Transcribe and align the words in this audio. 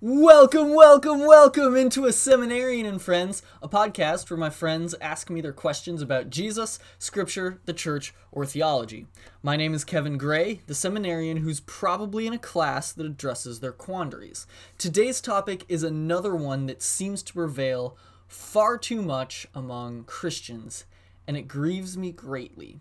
Welcome, 0.00 0.76
welcome, 0.76 1.26
welcome 1.26 1.74
into 1.74 2.06
a 2.06 2.12
Seminarian 2.12 2.86
and 2.86 3.02
Friends, 3.02 3.42
a 3.60 3.68
podcast 3.68 4.30
where 4.30 4.38
my 4.38 4.48
friends 4.48 4.94
ask 5.00 5.28
me 5.28 5.40
their 5.40 5.52
questions 5.52 6.00
about 6.00 6.30
Jesus, 6.30 6.78
Scripture, 7.00 7.60
the 7.64 7.72
Church, 7.72 8.14
or 8.30 8.46
theology. 8.46 9.08
My 9.42 9.56
name 9.56 9.74
is 9.74 9.82
Kevin 9.82 10.16
Gray, 10.16 10.60
the 10.68 10.74
seminarian 10.76 11.38
who's 11.38 11.58
probably 11.58 12.28
in 12.28 12.32
a 12.32 12.38
class 12.38 12.92
that 12.92 13.06
addresses 13.06 13.58
their 13.58 13.72
quandaries. 13.72 14.46
Today's 14.78 15.20
topic 15.20 15.64
is 15.68 15.82
another 15.82 16.36
one 16.36 16.66
that 16.66 16.80
seems 16.80 17.20
to 17.24 17.32
prevail 17.32 17.98
far 18.28 18.78
too 18.78 19.02
much 19.02 19.48
among 19.52 20.04
Christians, 20.04 20.84
and 21.26 21.36
it 21.36 21.48
grieves 21.48 21.98
me 21.98 22.12
greatly. 22.12 22.78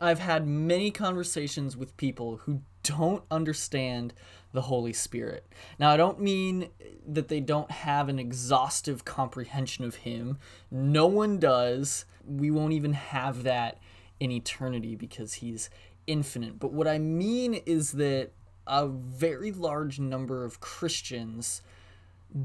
I've 0.00 0.20
had 0.20 0.46
many 0.46 0.92
conversations 0.92 1.76
with 1.76 1.96
people 1.96 2.36
who 2.44 2.62
don't 2.84 3.24
understand 3.28 4.14
the 4.52 4.62
Holy 4.62 4.92
Spirit. 4.92 5.46
Now, 5.78 5.90
I 5.90 5.96
don't 5.96 6.20
mean 6.20 6.68
that 7.06 7.28
they 7.28 7.40
don't 7.40 7.70
have 7.70 8.08
an 8.08 8.18
exhaustive 8.18 9.04
comprehension 9.04 9.84
of 9.84 9.96
Him. 9.96 10.38
No 10.70 11.06
one 11.06 11.38
does. 11.38 12.04
We 12.26 12.50
won't 12.50 12.72
even 12.72 12.94
have 12.94 13.44
that 13.44 13.78
in 14.18 14.30
eternity 14.30 14.96
because 14.96 15.34
He's 15.34 15.70
infinite. 16.06 16.58
But 16.58 16.72
what 16.72 16.88
I 16.88 16.98
mean 16.98 17.54
is 17.66 17.92
that 17.92 18.30
a 18.66 18.86
very 18.86 19.52
large 19.52 19.98
number 19.98 20.44
of 20.44 20.60
Christians 20.60 21.62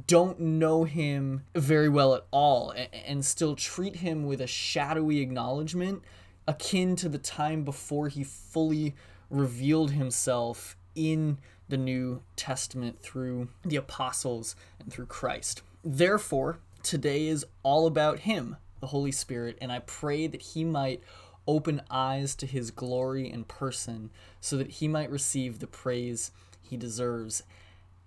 don't 0.07 0.39
know 0.39 0.83
him 0.83 1.45
very 1.53 1.89
well 1.89 2.15
at 2.15 2.25
all 2.31 2.73
and 3.05 3.23
still 3.23 3.55
treat 3.55 3.97
him 3.97 4.25
with 4.25 4.41
a 4.41 4.47
shadowy 4.47 5.19
acknowledgement 5.19 6.01
akin 6.47 6.95
to 6.95 7.09
the 7.09 7.19
time 7.19 7.63
before 7.63 8.07
he 8.07 8.23
fully 8.23 8.95
revealed 9.29 9.91
himself 9.91 10.75
in 10.95 11.37
the 11.69 11.77
New 11.77 12.21
Testament 12.35 13.01
through 13.01 13.49
the 13.63 13.75
apostles 13.75 14.55
and 14.79 14.91
through 14.91 15.07
Christ. 15.07 15.61
Therefore, 15.83 16.59
today 16.83 17.27
is 17.27 17.45
all 17.63 17.87
about 17.87 18.19
Him, 18.19 18.57
the 18.79 18.87
Holy 18.87 19.11
Spirit, 19.11 19.57
and 19.61 19.71
I 19.71 19.79
pray 19.79 20.27
that 20.27 20.41
He 20.41 20.63
might 20.63 21.01
open 21.47 21.81
eyes 21.89 22.35
to 22.35 22.45
His 22.45 22.71
glory 22.71 23.29
and 23.29 23.47
person 23.47 24.09
so 24.41 24.57
that 24.57 24.71
He 24.71 24.87
might 24.87 25.11
receive 25.11 25.59
the 25.59 25.67
praise 25.67 26.31
He 26.61 26.77
deserves 26.77 27.43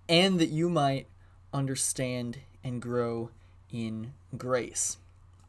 and 0.09 0.39
that 0.39 0.49
you 0.49 0.69
might 0.69 1.07
understand 1.53 2.39
and 2.63 2.81
grow 2.81 3.29
in 3.71 4.13
grace. 4.35 4.97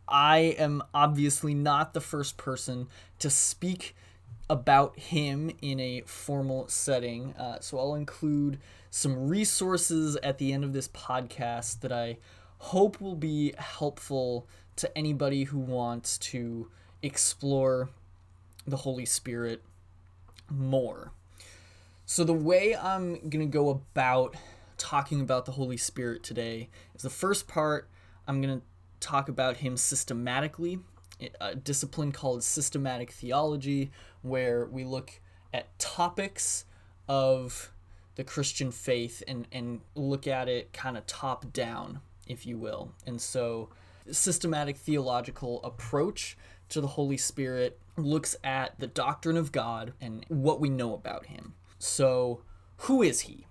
I 0.07 0.39
am 0.59 0.83
obviously 0.93 1.55
not 1.55 1.95
the 1.95 2.01
first 2.01 2.37
person 2.37 2.89
to 3.21 3.31
speak 3.31 3.97
about 4.51 4.99
him 4.99 5.53
in 5.63 5.79
a 5.79 6.03
formal 6.03 6.67
setting. 6.69 7.33
Uh, 7.35 7.61
so 7.61 7.79
I'll 7.79 7.95
include 7.95 8.59
some 8.91 9.29
resources 9.29 10.17
at 10.25 10.39
the 10.39 10.53
end 10.53 10.65
of 10.65 10.73
this 10.73 10.89
podcast 10.89 11.81
that 11.81 11.93
I 11.93 12.19
hope 12.59 13.01
will 13.01 13.15
be 13.15 13.55
helpful 13.57 14.49
to 14.75 14.99
anybody 14.99 15.45
who 15.45 15.59
wants 15.59 16.19
to 16.19 16.69
explore 17.01 17.91
the 18.67 18.79
Holy 18.79 19.07
Spirit 19.07 19.63
more. 20.51 21.13
So, 22.05 22.25
the 22.25 22.33
way 22.33 22.75
I'm 22.75 23.29
going 23.29 23.41
to 23.41 23.47
go 23.47 23.71
about 23.71 24.35
talking 24.79 25.21
about 25.21 25.47
the 25.47 25.53
Holy 25.53 25.77
Spirit 25.77 26.25
today 26.25 26.69
is 26.95 27.03
the 27.03 27.11
first 27.11 27.47
part, 27.47 27.89
I'm 28.27 28.43
going 28.43 28.59
to 28.61 28.67
talk 28.99 29.29
about 29.29 29.59
him 29.59 29.77
systematically 29.77 30.81
a 31.41 31.55
discipline 31.55 32.13
called 32.13 32.43
systematic 32.43 33.11
theology, 33.11 33.91
where 34.23 34.67
we 34.67 34.85
look 34.85 35.21
at 35.53 35.79
topics 35.79 36.65
of 37.09 37.73
the 38.15 38.25
Christian 38.25 38.71
faith 38.71 39.23
and, 39.27 39.47
and 39.53 39.81
look 39.95 40.27
at 40.27 40.49
it 40.49 40.73
kind 40.73 40.97
of 40.97 41.07
top 41.07 41.53
down, 41.53 42.01
if 42.27 42.47
you 42.47 42.59
will. 42.59 42.93
And 43.07 43.21
so, 43.21 43.71
systematic 44.11 44.77
theological 44.77 45.63
approach 45.63 46.37
to 46.71 46.81
the 46.81 46.87
Holy 46.89 47.17
Spirit 47.17 47.79
looks 47.97 48.37
at 48.43 48.79
the 48.79 48.87
doctrine 48.87 49.37
of 49.37 49.53
God 49.53 49.93
and 50.01 50.25
what 50.29 50.61
we 50.61 50.69
know 50.69 50.95
about 50.95 51.27
Him. 51.27 51.55
So, 51.79 52.43
who 52.79 53.03
is 53.03 53.21
He? 53.21 53.47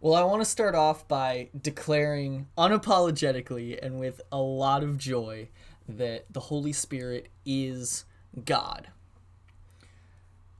Well, 0.00 0.14
I 0.14 0.22
want 0.22 0.42
to 0.42 0.48
start 0.48 0.76
off 0.76 1.08
by 1.08 1.48
declaring 1.60 2.46
unapologetically 2.56 3.78
and 3.82 3.98
with 3.98 4.20
a 4.30 4.38
lot 4.38 4.84
of 4.84 4.96
joy 4.96 5.48
that 5.88 6.26
the 6.30 6.40
Holy 6.40 6.72
Spirit 6.72 7.28
is 7.46 8.04
God. 8.44 8.88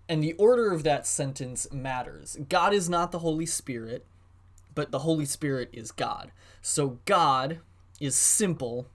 And 0.09 0.23
the 0.23 0.33
order 0.35 0.73
of 0.73 0.85
that 0.85 1.07
sentence 1.07 1.71
matters. 1.71 2.39
God 2.49 2.73
is 2.73 2.89
not 2.89 3.13
the 3.13 3.19
Holy 3.19 3.45
Spirit, 3.45 4.07
but 4.75 4.91
the 4.91 5.01
Holy 5.01 5.27
Spirit 5.27 5.69
is 5.73 5.93
God. 5.93 6.33
So 6.63 6.99
God 7.05 7.59
is 8.01 8.17
simple, 8.17 8.87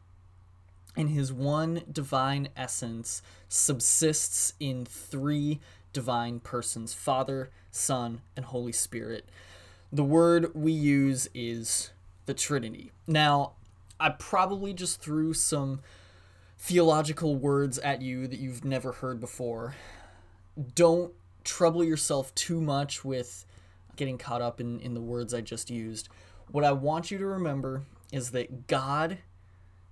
and 0.95 1.09
his 1.09 1.31
one 1.31 1.83
divine 1.91 2.49
essence 2.57 3.21
subsists 3.47 4.53
in 4.59 4.85
three 4.85 5.59
divine 5.91 6.39
persons 6.39 6.93
Father, 6.93 7.51
Son, 7.69 8.21
and 8.35 8.45
Holy 8.45 8.71
Spirit. 8.71 9.29
The 9.91 10.03
word 10.03 10.55
we 10.55 10.71
use 10.71 11.29
is 11.35 11.91
the 12.25 12.33
Trinity. 12.33 12.91
Now, 13.05 13.51
I 13.99 14.09
probably 14.09 14.73
just 14.73 14.99
threw 14.99 15.33
some 15.33 15.81
theological 16.63 17.35
words 17.35 17.77
at 17.79 18.01
you 18.01 18.25
that 18.25 18.39
you've 18.39 18.63
never 18.63 18.93
heard 18.93 19.19
before. 19.19 19.75
Don't 20.75 21.11
trouble 21.43 21.83
yourself 21.83 22.33
too 22.35 22.61
much 22.61 23.03
with 23.03 23.45
getting 23.97 24.17
caught 24.17 24.41
up 24.41 24.61
in, 24.61 24.79
in 24.79 24.93
the 24.93 25.01
words 25.01 25.33
I 25.33 25.41
just 25.41 25.69
used. 25.69 26.07
What 26.49 26.63
I 26.63 26.71
want 26.71 27.11
you 27.11 27.17
to 27.17 27.25
remember 27.25 27.83
is 28.13 28.31
that 28.31 28.67
God 28.67 29.17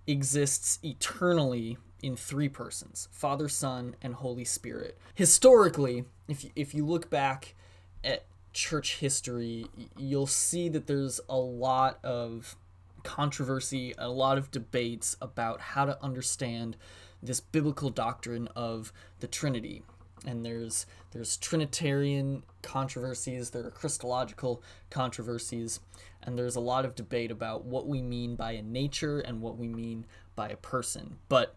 exists 0.07 0.79
eternally 0.81 1.77
in 2.01 2.15
three 2.15 2.47
persons 2.47 3.09
Father, 3.11 3.49
Son, 3.49 3.97
and 4.01 4.15
Holy 4.15 4.45
Spirit. 4.45 4.97
Historically, 5.13 6.05
if 6.29 6.45
if 6.55 6.73
you 6.73 6.85
look 6.85 7.09
back 7.09 7.53
at 8.01 8.23
church 8.53 8.99
history, 8.99 9.65
you'll 9.97 10.25
see 10.25 10.69
that 10.69 10.87
there's 10.87 11.19
a 11.27 11.37
lot 11.37 11.99
of 12.01 12.55
controversy, 13.03 13.93
a 13.97 14.09
lot 14.09 14.37
of 14.37 14.51
debates 14.51 15.15
about 15.21 15.61
how 15.61 15.85
to 15.85 16.01
understand 16.03 16.77
this 17.21 17.39
biblical 17.39 17.89
doctrine 17.89 18.47
of 18.55 18.91
the 19.19 19.27
Trinity. 19.27 19.83
And 20.25 20.45
there's 20.45 20.85
there's 21.11 21.37
Trinitarian 21.37 22.43
controversies, 22.61 23.49
there 23.49 23.65
are 23.65 23.71
Christological 23.71 24.61
controversies, 24.89 25.79
and 26.23 26.37
there's 26.37 26.55
a 26.55 26.61
lot 26.61 26.85
of 26.85 26.95
debate 26.95 27.31
about 27.31 27.65
what 27.65 27.87
we 27.87 28.01
mean 28.01 28.35
by 28.35 28.53
a 28.53 28.61
nature 28.61 29.19
and 29.19 29.41
what 29.41 29.57
we 29.57 29.67
mean 29.67 30.05
by 30.35 30.49
a 30.49 30.55
person. 30.55 31.17
But 31.27 31.55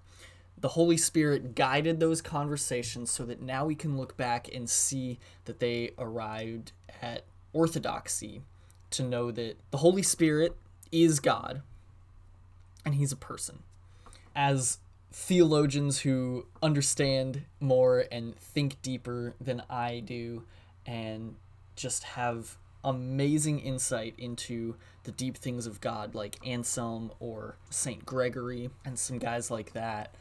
the 0.59 0.69
Holy 0.69 0.97
Spirit 0.97 1.55
guided 1.55 2.01
those 2.01 2.23
conversations 2.23 3.11
so 3.11 3.25
that 3.27 3.43
now 3.43 3.67
we 3.67 3.75
can 3.75 3.99
look 3.99 4.17
back 4.17 4.49
and 4.53 4.69
see 4.69 5.19
that 5.45 5.61
they 5.61 5.91
arrived 5.99 6.73
at 7.03 7.25
orthodoxy 7.53 8.43
to 8.91 9.03
know 9.03 9.31
that 9.31 9.57
the 9.71 9.79
Holy 9.79 10.03
Spirit 10.03 10.57
is 10.93 11.21
God 11.21 11.63
and 12.85 12.95
he's 12.95 13.13
a 13.13 13.17
person. 13.17 13.63
As 14.35 14.79
theologians 15.13 16.01
who 16.01 16.47
understand 16.63 17.45
more 17.61 18.05
and 18.11 18.37
think 18.37 18.83
deeper 18.83 19.35
than 19.41 19.63
I 19.71 20.01
do 20.01 20.45
and 20.85 21.37
just 21.77 22.03
have 22.05 22.57
amazing 22.83 23.61
insight 23.61 24.15
into 24.19 24.77
the 25.05 25.13
deep 25.13 25.37
things 25.37 25.67
of 25.67 25.81
God, 25.81 26.15
like 26.15 26.45
Anselm 26.47 27.13
or 27.21 27.57
St. 27.71 28.05
Gregory 28.05 28.71
and 28.85 28.99
some 28.99 29.19
guys 29.19 29.51
like 29.51 29.73
that, 29.73 30.15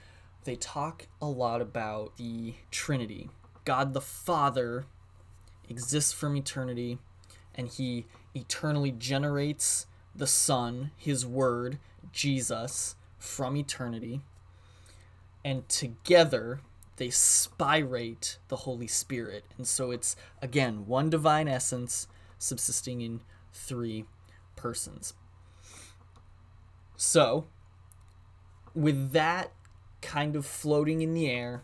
they 0.43 0.55
talk 0.55 1.07
a 1.21 1.25
lot 1.25 1.61
about 1.61 2.17
the 2.17 2.53
Trinity. 2.71 3.29
God 3.65 3.93
the 3.93 4.01
Father 4.01 4.85
exists 5.69 6.13
from 6.13 6.35
eternity 6.35 6.99
and 7.55 7.67
he 7.67 8.05
eternally 8.35 8.91
generates 8.91 9.87
the 10.15 10.27
Son, 10.27 10.91
His 10.97 11.25
Word, 11.25 11.79
Jesus, 12.11 12.95
from 13.17 13.55
eternity. 13.57 14.21
And 15.43 15.67
together 15.67 16.61
they 16.97 17.09
spirate 17.09 18.37
the 18.49 18.57
Holy 18.57 18.87
Spirit. 18.87 19.45
And 19.57 19.67
so 19.67 19.91
it's, 19.91 20.15
again, 20.41 20.85
one 20.85 21.09
divine 21.09 21.47
essence 21.47 22.07
subsisting 22.37 23.01
in 23.01 23.21
three 23.51 24.05
persons. 24.55 25.13
So, 26.95 27.45
with 28.75 29.11
that 29.11 29.51
kind 30.01 30.35
of 30.35 30.45
floating 30.45 31.01
in 31.01 31.13
the 31.13 31.29
air, 31.29 31.63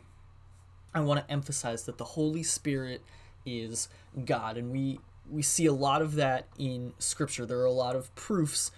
I 0.93 1.01
want 1.01 1.25
to 1.25 1.31
emphasize 1.31 1.83
that 1.83 1.97
the 1.97 2.03
Holy 2.03 2.43
Spirit 2.43 3.01
is 3.45 3.89
God. 4.25 4.57
And 4.57 4.71
we 4.71 4.99
we 5.31 5.41
see 5.41 5.65
a 5.65 5.73
lot 5.73 6.01
of 6.01 6.15
that 6.15 6.47
in 6.57 6.93
scripture. 6.99 7.45
There 7.45 7.59
are 7.59 7.65
a 7.65 7.71
lot 7.71 7.95
of 7.95 8.13
proofs 8.15 8.71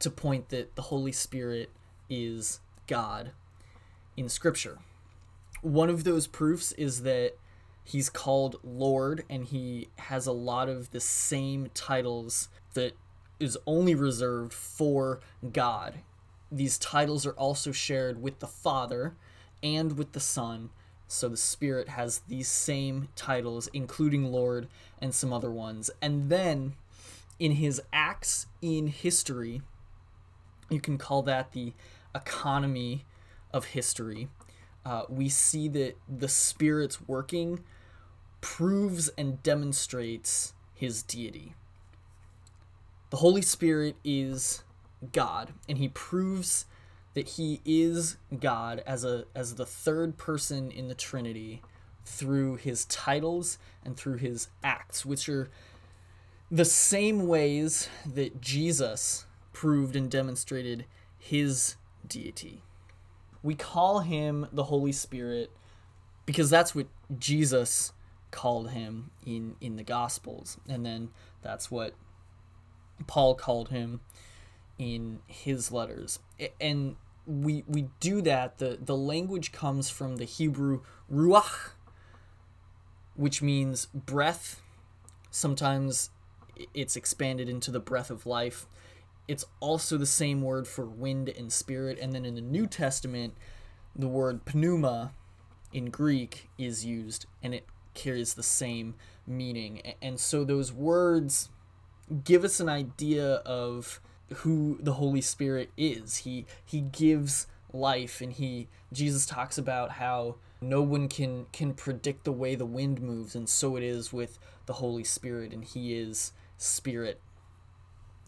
to 0.00 0.10
point 0.10 0.48
that 0.50 0.74
the 0.74 0.82
Holy 0.82 1.12
Spirit 1.12 1.70
is 2.10 2.60
God 2.86 3.32
in 4.16 4.28
scripture. 4.28 4.78
One 5.62 5.88
of 5.88 6.04
those 6.04 6.26
proofs 6.26 6.72
is 6.72 7.02
that 7.02 7.34
he's 7.84 8.10
called 8.10 8.56
Lord 8.62 9.24
and 9.30 9.44
he 9.44 9.88
has 9.96 10.26
a 10.26 10.32
lot 10.32 10.68
of 10.68 10.90
the 10.90 11.00
same 11.00 11.70
titles 11.74 12.48
that 12.74 12.96
is 13.40 13.58
only 13.66 13.94
reserved 13.94 14.52
for 14.52 15.20
God. 15.52 16.00
These 16.50 16.78
titles 16.78 17.26
are 17.26 17.32
also 17.32 17.72
shared 17.72 18.22
with 18.22 18.38
the 18.40 18.46
Father 18.46 19.14
and 19.62 19.98
with 19.98 20.12
the 20.12 20.20
Son. 20.20 20.70
So 21.14 21.28
the 21.28 21.36
Spirit 21.36 21.90
has 21.90 22.22
these 22.26 22.48
same 22.48 23.08
titles, 23.14 23.68
including 23.72 24.32
Lord 24.32 24.66
and 25.00 25.14
some 25.14 25.32
other 25.32 25.50
ones. 25.50 25.88
And 26.02 26.28
then 26.28 26.74
in 27.38 27.52
his 27.52 27.80
acts 27.92 28.46
in 28.60 28.88
history, 28.88 29.62
you 30.68 30.80
can 30.80 30.98
call 30.98 31.22
that 31.22 31.52
the 31.52 31.72
economy 32.16 33.04
of 33.52 33.66
history. 33.66 34.28
Uh, 34.84 35.04
we 35.08 35.28
see 35.28 35.68
that 35.68 35.96
the 36.08 36.28
Spirit's 36.28 37.06
working 37.06 37.60
proves 38.40 39.08
and 39.16 39.40
demonstrates 39.42 40.52
his 40.74 41.02
deity. 41.02 41.54
The 43.10 43.18
Holy 43.18 43.42
Spirit 43.42 43.94
is 44.02 44.64
God, 45.12 45.52
and 45.68 45.78
he 45.78 45.88
proves 45.88 46.66
that 47.14 47.30
he 47.30 47.60
is 47.64 48.16
God 48.38 48.82
as 48.86 49.04
a 49.04 49.24
as 49.34 49.54
the 49.54 49.66
third 49.66 50.18
person 50.18 50.70
in 50.70 50.88
the 50.88 50.94
Trinity 50.94 51.62
through 52.04 52.56
his 52.56 52.84
titles 52.86 53.58
and 53.84 53.96
through 53.96 54.16
his 54.18 54.48
acts, 54.62 55.06
which 55.06 55.28
are 55.28 55.48
the 56.50 56.64
same 56.64 57.26
ways 57.26 57.88
that 58.04 58.40
Jesus 58.40 59.26
proved 59.52 59.96
and 59.96 60.10
demonstrated 60.10 60.84
his 61.18 61.76
deity. 62.06 62.62
We 63.42 63.54
call 63.54 64.00
him 64.00 64.46
the 64.52 64.64
Holy 64.64 64.92
Spirit 64.92 65.50
because 66.26 66.50
that's 66.50 66.74
what 66.74 66.86
Jesus 67.18 67.92
called 68.30 68.70
him 68.70 69.10
in 69.24 69.54
in 69.60 69.76
the 69.76 69.84
gospels 69.84 70.58
and 70.68 70.84
then 70.84 71.10
that's 71.40 71.70
what 71.70 71.94
Paul 73.06 73.34
called 73.34 73.68
him 73.68 74.00
in 74.78 75.20
his 75.26 75.70
letters. 75.70 76.18
And 76.60 76.96
we 77.26 77.64
we 77.66 77.88
do 78.00 78.20
that 78.22 78.58
the 78.58 78.78
the 78.80 78.96
language 78.96 79.52
comes 79.52 79.88
from 79.88 80.16
the 80.16 80.24
Hebrew 80.24 80.82
ruach 81.10 81.72
which 83.16 83.42
means 83.42 83.86
breath. 83.86 84.60
Sometimes 85.30 86.10
it's 86.72 86.96
expanded 86.96 87.48
into 87.48 87.70
the 87.70 87.80
breath 87.80 88.10
of 88.10 88.26
life. 88.26 88.66
It's 89.26 89.44
also 89.60 89.96
the 89.96 90.06
same 90.06 90.42
word 90.42 90.68
for 90.68 90.84
wind 90.84 91.28
and 91.28 91.52
spirit. 91.52 91.98
And 92.00 92.12
then 92.12 92.24
in 92.24 92.34
the 92.34 92.40
New 92.40 92.66
Testament, 92.66 93.34
the 93.96 94.08
word 94.08 94.40
pneuma 94.52 95.12
in 95.72 95.86
Greek 95.86 96.48
is 96.58 96.84
used 96.84 97.26
and 97.42 97.54
it 97.54 97.66
carries 97.94 98.34
the 98.34 98.42
same 98.42 98.94
meaning. 99.26 99.94
And 100.02 100.20
so 100.20 100.44
those 100.44 100.72
words 100.72 101.48
give 102.24 102.44
us 102.44 102.60
an 102.60 102.68
idea 102.68 103.36
of 103.46 104.00
who 104.38 104.78
the 104.80 104.94
Holy 104.94 105.20
Spirit 105.20 105.70
is. 105.76 106.18
He 106.18 106.46
he 106.64 106.80
gives 106.80 107.46
life 107.72 108.20
and 108.20 108.32
he 108.32 108.68
Jesus 108.92 109.26
talks 109.26 109.58
about 109.58 109.92
how 109.92 110.36
no 110.60 110.82
one 110.82 111.08
can 111.08 111.46
can 111.52 111.74
predict 111.74 112.24
the 112.24 112.32
way 112.32 112.54
the 112.54 112.66
wind 112.66 113.00
moves 113.00 113.34
and 113.34 113.48
so 113.48 113.76
it 113.76 113.82
is 113.82 114.12
with 114.12 114.38
the 114.66 114.74
Holy 114.74 115.04
Spirit 115.04 115.52
and 115.52 115.64
he 115.64 115.94
is 115.94 116.32
spirit. 116.56 117.20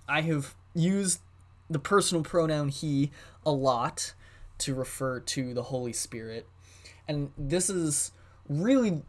I 0.08 0.22
have 0.22 0.54
used 0.74 1.20
the 1.68 1.78
personal 1.78 2.22
pronoun 2.22 2.68
he 2.68 3.10
a 3.44 3.50
lot 3.52 4.14
to 4.58 4.74
refer 4.74 5.20
to 5.20 5.52
the 5.54 5.64
Holy 5.64 5.92
Spirit. 5.92 6.46
And 7.08 7.30
this 7.36 7.70
is 7.70 8.12
really 8.48 9.02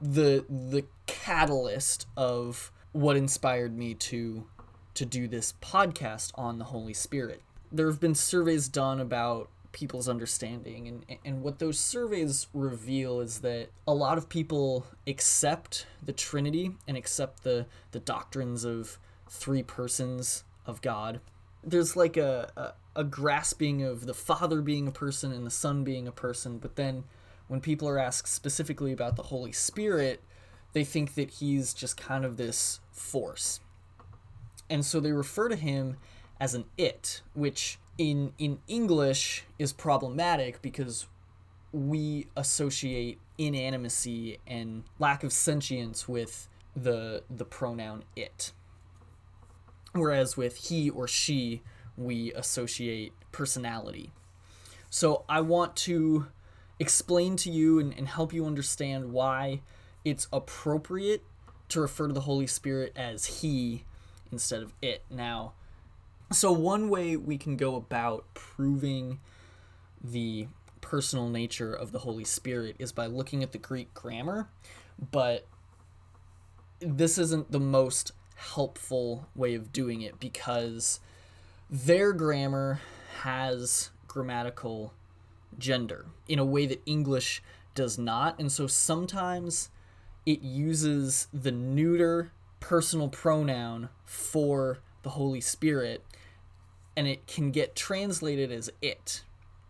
the 0.00 0.44
the 0.48 0.84
catalyst 1.06 2.06
of 2.16 2.70
what 2.92 3.16
inspired 3.16 3.76
me 3.76 3.94
to 3.94 4.46
to 4.94 5.04
do 5.04 5.28
this 5.28 5.54
podcast 5.60 6.30
on 6.34 6.58
the 6.58 6.66
Holy 6.66 6.94
Spirit. 6.94 7.42
There 7.72 7.86
have 7.90 8.00
been 8.00 8.14
surveys 8.14 8.68
done 8.68 9.00
about 9.00 9.50
people's 9.72 10.08
understanding 10.08 10.86
and 10.86 11.18
and 11.24 11.42
what 11.42 11.58
those 11.58 11.78
surveys 11.78 12.46
reveal 12.54 13.18
is 13.18 13.40
that 13.40 13.68
a 13.88 13.92
lot 13.92 14.16
of 14.16 14.28
people 14.28 14.86
accept 15.04 15.84
the 16.00 16.12
Trinity 16.12 16.70
and 16.86 16.96
accept 16.96 17.42
the 17.42 17.66
the 17.90 17.98
doctrines 17.98 18.64
of 18.64 18.98
three 19.28 19.62
persons 19.62 20.44
of 20.64 20.80
God. 20.80 21.20
There's 21.62 21.96
like 21.96 22.16
a, 22.16 22.52
a, 22.56 23.00
a 23.00 23.04
grasping 23.04 23.82
of 23.82 24.06
the 24.06 24.14
Father 24.14 24.62
being 24.62 24.86
a 24.86 24.92
person 24.92 25.32
and 25.32 25.44
the 25.44 25.50
Son 25.50 25.82
being 25.82 26.06
a 26.06 26.12
person, 26.12 26.58
but 26.58 26.76
then 26.76 27.04
when 27.48 27.60
people 27.60 27.88
are 27.88 27.98
asked 27.98 28.32
specifically 28.32 28.92
about 28.92 29.16
the 29.16 29.24
Holy 29.24 29.52
Spirit, 29.52 30.22
they 30.72 30.84
think 30.84 31.14
that 31.14 31.30
he's 31.30 31.74
just 31.74 31.96
kind 31.96 32.24
of 32.24 32.36
this 32.36 32.80
force. 32.92 33.60
And 34.70 34.84
so 34.84 35.00
they 35.00 35.12
refer 35.12 35.48
to 35.48 35.56
him 35.56 35.96
as 36.40 36.54
an 36.54 36.64
it, 36.76 37.22
which 37.34 37.78
in 37.98 38.32
in 38.38 38.58
English 38.66 39.44
is 39.58 39.72
problematic 39.72 40.60
because 40.62 41.06
we 41.72 42.26
associate 42.36 43.18
inanimacy 43.38 44.38
and 44.46 44.84
lack 44.98 45.24
of 45.24 45.32
sentience 45.32 46.08
with 46.08 46.48
the 46.74 47.22
the 47.30 47.44
pronoun 47.44 48.04
it. 48.16 48.52
Whereas 49.92 50.36
with 50.36 50.68
he 50.68 50.90
or 50.90 51.06
she 51.06 51.62
we 51.96 52.32
associate 52.32 53.12
personality. 53.30 54.12
So 54.90 55.24
I 55.28 55.40
want 55.40 55.76
to 55.76 56.26
explain 56.78 57.36
to 57.36 57.50
you 57.50 57.78
and, 57.78 57.96
and 57.96 58.08
help 58.08 58.32
you 58.32 58.46
understand 58.46 59.12
why 59.12 59.60
it's 60.04 60.28
appropriate 60.32 61.22
to 61.68 61.80
refer 61.80 62.08
to 62.08 62.12
the 62.14 62.22
Holy 62.22 62.46
Spirit 62.46 62.92
as 62.96 63.40
He 63.40 63.84
instead 64.34 64.62
of 64.62 64.74
it. 64.82 65.04
Now, 65.10 65.52
so 66.32 66.52
one 66.52 66.88
way 66.88 67.16
we 67.16 67.38
can 67.38 67.56
go 67.56 67.76
about 67.76 68.26
proving 68.34 69.20
the 70.02 70.48
personal 70.80 71.28
nature 71.28 71.72
of 71.72 71.92
the 71.92 72.00
Holy 72.00 72.24
Spirit 72.24 72.76
is 72.78 72.92
by 72.92 73.06
looking 73.06 73.42
at 73.42 73.52
the 73.52 73.58
Greek 73.58 73.94
grammar, 73.94 74.48
but 75.12 75.46
this 76.80 77.16
isn't 77.16 77.52
the 77.52 77.60
most 77.60 78.12
helpful 78.34 79.28
way 79.34 79.54
of 79.54 79.72
doing 79.72 80.02
it 80.02 80.18
because 80.18 81.00
their 81.70 82.12
grammar 82.12 82.80
has 83.22 83.90
grammatical 84.08 84.92
gender 85.58 86.06
in 86.28 86.38
a 86.38 86.44
way 86.44 86.66
that 86.66 86.82
English 86.84 87.42
does 87.74 87.96
not. 87.96 88.38
And 88.38 88.50
so 88.50 88.66
sometimes 88.66 89.70
it 90.26 90.42
uses 90.42 91.28
the 91.32 91.52
neuter 91.52 92.32
personal 92.64 93.10
pronoun 93.10 93.90
for 94.06 94.78
the 95.02 95.10
Holy 95.10 95.40
Spirit 95.42 96.02
and 96.96 97.06
it 97.06 97.26
can 97.26 97.50
get 97.50 97.76
translated 97.76 98.50
as 98.50 98.70
it 98.80 99.22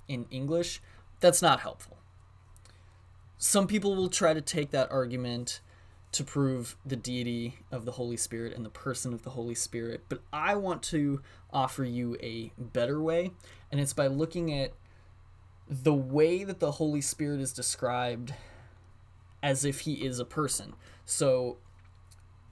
in 0.06 0.26
English. 0.30 0.80
That's 1.18 1.42
not 1.42 1.58
helpful. 1.58 1.96
Some 3.36 3.66
people 3.66 3.96
will 3.96 4.10
try 4.10 4.32
to 4.32 4.40
take 4.40 4.70
that 4.70 4.92
argument 4.92 5.60
to 6.12 6.22
prove 6.22 6.76
the 6.86 6.94
deity 6.94 7.56
of 7.72 7.84
the 7.84 7.90
Holy 7.90 8.16
Spirit 8.16 8.54
and 8.54 8.64
the 8.64 8.70
person 8.70 9.12
of 9.12 9.24
the 9.24 9.30
Holy 9.30 9.56
Spirit, 9.56 10.04
but 10.08 10.20
I 10.32 10.54
want 10.54 10.80
to 10.84 11.20
offer 11.52 11.82
you 11.82 12.16
a 12.22 12.52
better 12.56 13.02
way, 13.02 13.32
and 13.72 13.80
it's 13.80 13.92
by 13.92 14.06
looking 14.06 14.56
at 14.56 14.72
the 15.68 15.92
way 15.92 16.44
that 16.44 16.60
the 16.60 16.72
Holy 16.72 17.00
Spirit 17.00 17.40
is 17.40 17.52
described 17.52 18.34
as 19.42 19.64
if 19.64 19.80
he 19.80 19.94
is 19.94 20.20
a 20.20 20.24
person. 20.24 20.74
So, 21.04 21.58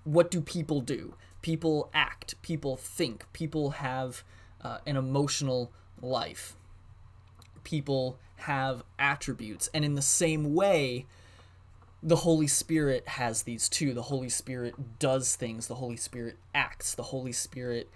what 0.05 0.31
do 0.31 0.41
people 0.41 0.81
do? 0.81 1.15
People 1.41 1.91
act, 1.93 2.41
people 2.43 2.77
think, 2.77 3.25
people 3.33 3.71
have 3.71 4.25
uh, 4.63 4.79
an 4.87 4.97
emotional 4.97 5.73
life, 6.01 6.57
people 7.65 8.19
have 8.37 8.83
attributes. 8.99 9.69
And 9.73 9.85
in 9.85 9.95
the 9.95 10.03
same 10.03 10.55
way, 10.55 11.07
the 12.03 12.17
Holy 12.17 12.49
Spirit 12.49 13.07
has 13.07 13.43
these 13.43 13.69
too. 13.69 13.95
The 13.95 14.03
Holy 14.03 14.29
Spirit 14.29 14.99
does 14.99 15.37
things, 15.37 15.69
the 15.69 15.77
Holy 15.77 15.97
Spirit 15.97 16.37
acts, 16.55 16.95
the 16.95 17.05
Holy 17.05 17.33
Spirit 17.33 17.89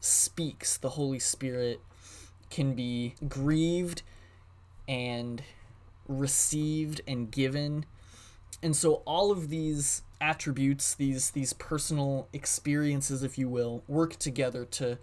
speaks, 0.00 0.76
the 0.76 0.90
Holy 0.90 1.18
Spirit 1.18 1.80
can 2.50 2.74
be 2.74 3.14
grieved 3.26 4.02
and 4.86 5.42
received 6.06 7.00
and 7.08 7.30
given. 7.30 7.86
And 8.62 8.76
so 8.76 9.02
all 9.06 9.30
of 9.30 9.48
these 9.48 10.02
attributes, 10.24 10.94
these 10.94 11.30
these 11.32 11.52
personal 11.52 12.28
experiences 12.32 13.22
if 13.22 13.36
you 13.36 13.48
will, 13.48 13.82
work 13.86 14.16
together 14.16 14.64
to 14.64 14.98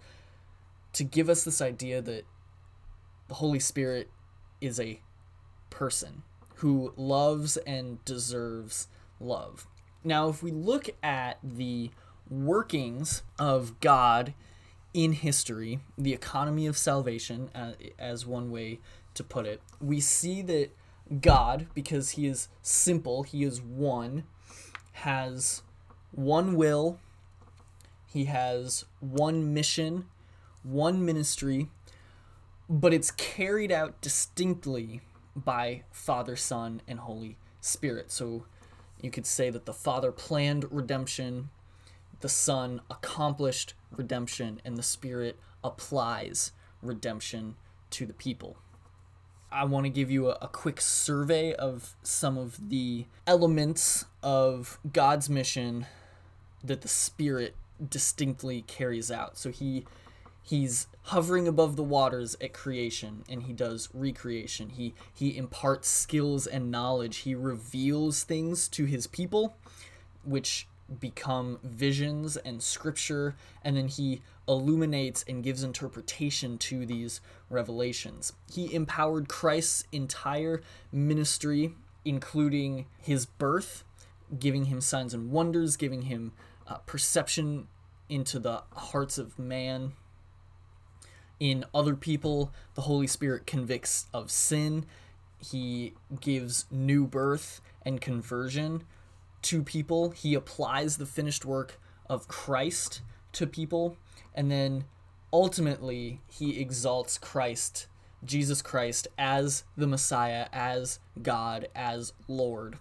to 0.92 1.04
give 1.04 1.28
us 1.28 1.44
this 1.44 1.62
idea 1.62 2.02
that 2.02 2.24
the 3.28 3.34
Holy 3.34 3.60
Spirit 3.60 4.10
is 4.60 4.80
a 4.80 5.00
person 5.70 6.22
who 6.56 6.92
loves 6.96 7.56
and 7.58 8.04
deserves 8.04 8.88
love. 9.20 9.66
Now, 10.04 10.28
if 10.28 10.42
we 10.42 10.50
look 10.50 10.90
at 11.02 11.38
the 11.42 11.90
workings 12.28 13.22
of 13.38 13.78
God 13.80 14.34
in 14.92 15.12
history, 15.12 15.78
the 15.96 16.12
economy 16.12 16.66
of 16.66 16.76
salvation, 16.76 17.48
uh, 17.54 17.72
as 17.98 18.26
one 18.26 18.50
way 18.50 18.80
to 19.14 19.24
put 19.24 19.46
it, 19.46 19.62
we 19.80 20.00
see 20.00 20.42
that 20.42 20.70
God, 21.20 21.68
because 21.74 22.10
he 22.10 22.26
is 22.26 22.48
simple, 22.60 23.22
he 23.22 23.44
is 23.44 23.60
one, 23.60 24.24
has 24.92 25.62
one 26.12 26.54
will, 26.56 26.98
He 28.06 28.26
has 28.26 28.84
one 29.00 29.52
mission, 29.54 30.06
one 30.62 31.04
ministry, 31.04 31.68
but 32.68 32.94
it's 32.94 33.10
carried 33.10 33.72
out 33.72 34.00
distinctly 34.00 35.00
by 35.34 35.82
Father, 35.90 36.36
Son, 36.36 36.82
and 36.86 37.00
Holy 37.00 37.36
Spirit. 37.60 38.10
So 38.12 38.44
you 39.00 39.10
could 39.10 39.26
say 39.26 39.50
that 39.50 39.66
the 39.66 39.72
Father 39.72 40.12
planned 40.12 40.66
redemption, 40.70 41.50
the 42.20 42.28
Son 42.28 42.80
accomplished 42.90 43.74
redemption, 43.90 44.60
and 44.64 44.76
the 44.76 44.82
Spirit 44.82 45.38
applies 45.64 46.52
redemption 46.82 47.56
to 47.90 48.06
the 48.06 48.12
people. 48.12 48.56
I 49.52 49.64
want 49.64 49.84
to 49.84 49.90
give 49.90 50.10
you 50.10 50.28
a, 50.28 50.38
a, 50.42 50.48
quick 50.48 50.80
survey 50.80 51.54
of 51.54 51.94
some 52.02 52.38
of 52.38 52.70
the 52.70 53.06
elements 53.26 54.06
of 54.22 54.78
God's 54.92 55.28
mission 55.28 55.86
that 56.64 56.80
the 56.80 56.88
Spirit 56.88 57.54
distinctly 57.90 58.62
carries 58.62 59.10
out. 59.10 59.36
So 59.36 59.50
he 59.50 59.84
he's 60.42 60.86
hovering 61.04 61.46
above 61.46 61.76
the 61.76 61.82
waters 61.82 62.36
at 62.40 62.52
creation 62.52 63.24
and 63.28 63.44
he 63.44 63.52
does 63.52 63.88
recreation. 63.92 64.70
He 64.70 64.94
he 65.12 65.36
imparts 65.36 65.88
skills 65.88 66.46
and 66.46 66.70
knowledge. 66.70 67.18
He 67.18 67.34
reveals 67.34 68.24
things 68.24 68.68
to 68.68 68.84
his 68.84 69.06
people 69.06 69.56
which 70.24 70.66
become 71.00 71.58
visions 71.62 72.36
and 72.36 72.62
scripture 72.62 73.36
and 73.62 73.76
then 73.76 73.88
he 73.88 74.22
illuminates 74.48 75.24
and 75.28 75.42
gives 75.42 75.62
interpretation 75.62 76.58
to 76.58 76.84
these 76.84 77.20
revelations. 77.48 78.32
He 78.52 78.74
empowered 78.74 79.28
Christ's 79.28 79.84
entire 79.92 80.62
ministry 80.90 81.74
including 82.04 82.86
his 82.98 83.26
birth, 83.26 83.84
giving 84.38 84.66
him 84.66 84.80
signs 84.80 85.14
and 85.14 85.30
wonders, 85.30 85.76
giving 85.76 86.02
him 86.02 86.32
uh, 86.66 86.76
perception 86.78 87.68
into 88.08 88.38
the 88.38 88.62
hearts 88.72 89.18
of 89.18 89.38
man. 89.38 89.92
In 91.38 91.64
other 91.74 91.94
people, 91.94 92.52
the 92.74 92.82
Holy 92.82 93.06
Spirit 93.06 93.46
convicts 93.46 94.06
of 94.12 94.30
sin. 94.30 94.86
He 95.38 95.94
gives 96.20 96.66
new 96.70 97.06
birth 97.06 97.60
and 97.84 98.00
conversion 98.00 98.84
to 99.42 99.62
people. 99.62 100.10
He 100.10 100.34
applies 100.34 100.96
the 100.96 101.06
finished 101.06 101.44
work 101.44 101.78
of 102.08 102.28
Christ 102.28 103.02
to 103.32 103.46
people. 103.46 103.96
And 104.34 104.50
then 104.50 104.84
ultimately, 105.32 106.20
he 106.28 106.60
exalts 106.60 107.18
Christ, 107.18 107.86
Jesus 108.24 108.62
Christ, 108.62 109.08
as 109.18 109.64
the 109.76 109.86
Messiah, 109.86 110.46
as 110.52 111.00
God, 111.22 111.68
as 111.74 112.12
Lord. 112.28 112.78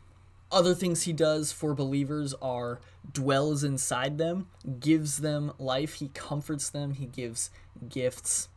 Other 0.52 0.76
things 0.76 1.04
he 1.04 1.14
does 1.14 1.54
for 1.54 1.74
believers 1.74 2.34
are 2.42 2.82
dwells 3.14 3.64
inside 3.64 4.18
them, 4.18 4.48
gives 4.80 5.20
them 5.20 5.54
life, 5.58 5.96
he 5.96 6.10
comforts 6.10 6.70
them, 6.70 6.92
he 6.92 7.06
gives 7.06 7.52
gifts 7.88 8.50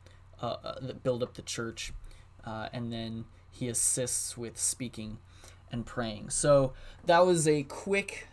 uh, 0.42 0.56
uh, 0.64 0.80
that 0.80 1.04
build 1.04 1.22
up 1.22 1.34
the 1.34 1.42
church, 1.42 1.92
uh, 2.44 2.68
and 2.72 2.92
then 2.92 3.26
he 3.48 3.68
assists 3.68 4.36
with 4.36 4.58
speaking 4.58 5.18
and 5.74 5.84
praying. 5.84 6.30
So 6.30 6.72
that 7.04 7.26
was 7.26 7.46
a 7.46 7.64
quick 7.64 8.28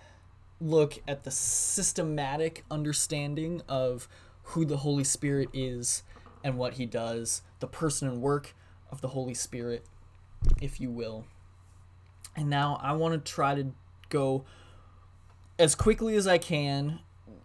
look 0.61 0.99
at 1.07 1.23
the 1.23 1.31
systematic 1.31 2.63
understanding 2.71 3.61
of 3.67 4.07
who 4.43 4.63
the 4.63 4.77
Holy 4.77 5.03
Spirit 5.03 5.49
is 5.51 6.03
and 6.43 6.57
what 6.57 6.75
he 6.75 6.85
does, 6.85 7.41
the 7.59 7.67
person 7.67 8.07
and 8.07 8.21
work 8.21 8.53
of 8.91 9.01
the 9.01 9.09
Holy 9.09 9.33
Spirit, 9.33 9.85
if 10.61 10.79
you 10.79 10.91
will. 10.91 11.25
And 12.35 12.49
now 12.49 12.79
I 12.81 12.93
want 12.93 13.13
to 13.13 13.31
try 13.31 13.55
to 13.55 13.71
go 14.09 14.45
as 15.57 15.75
quickly 15.75 16.15
as 16.15 16.27
I 16.27 16.37
can 16.37 16.99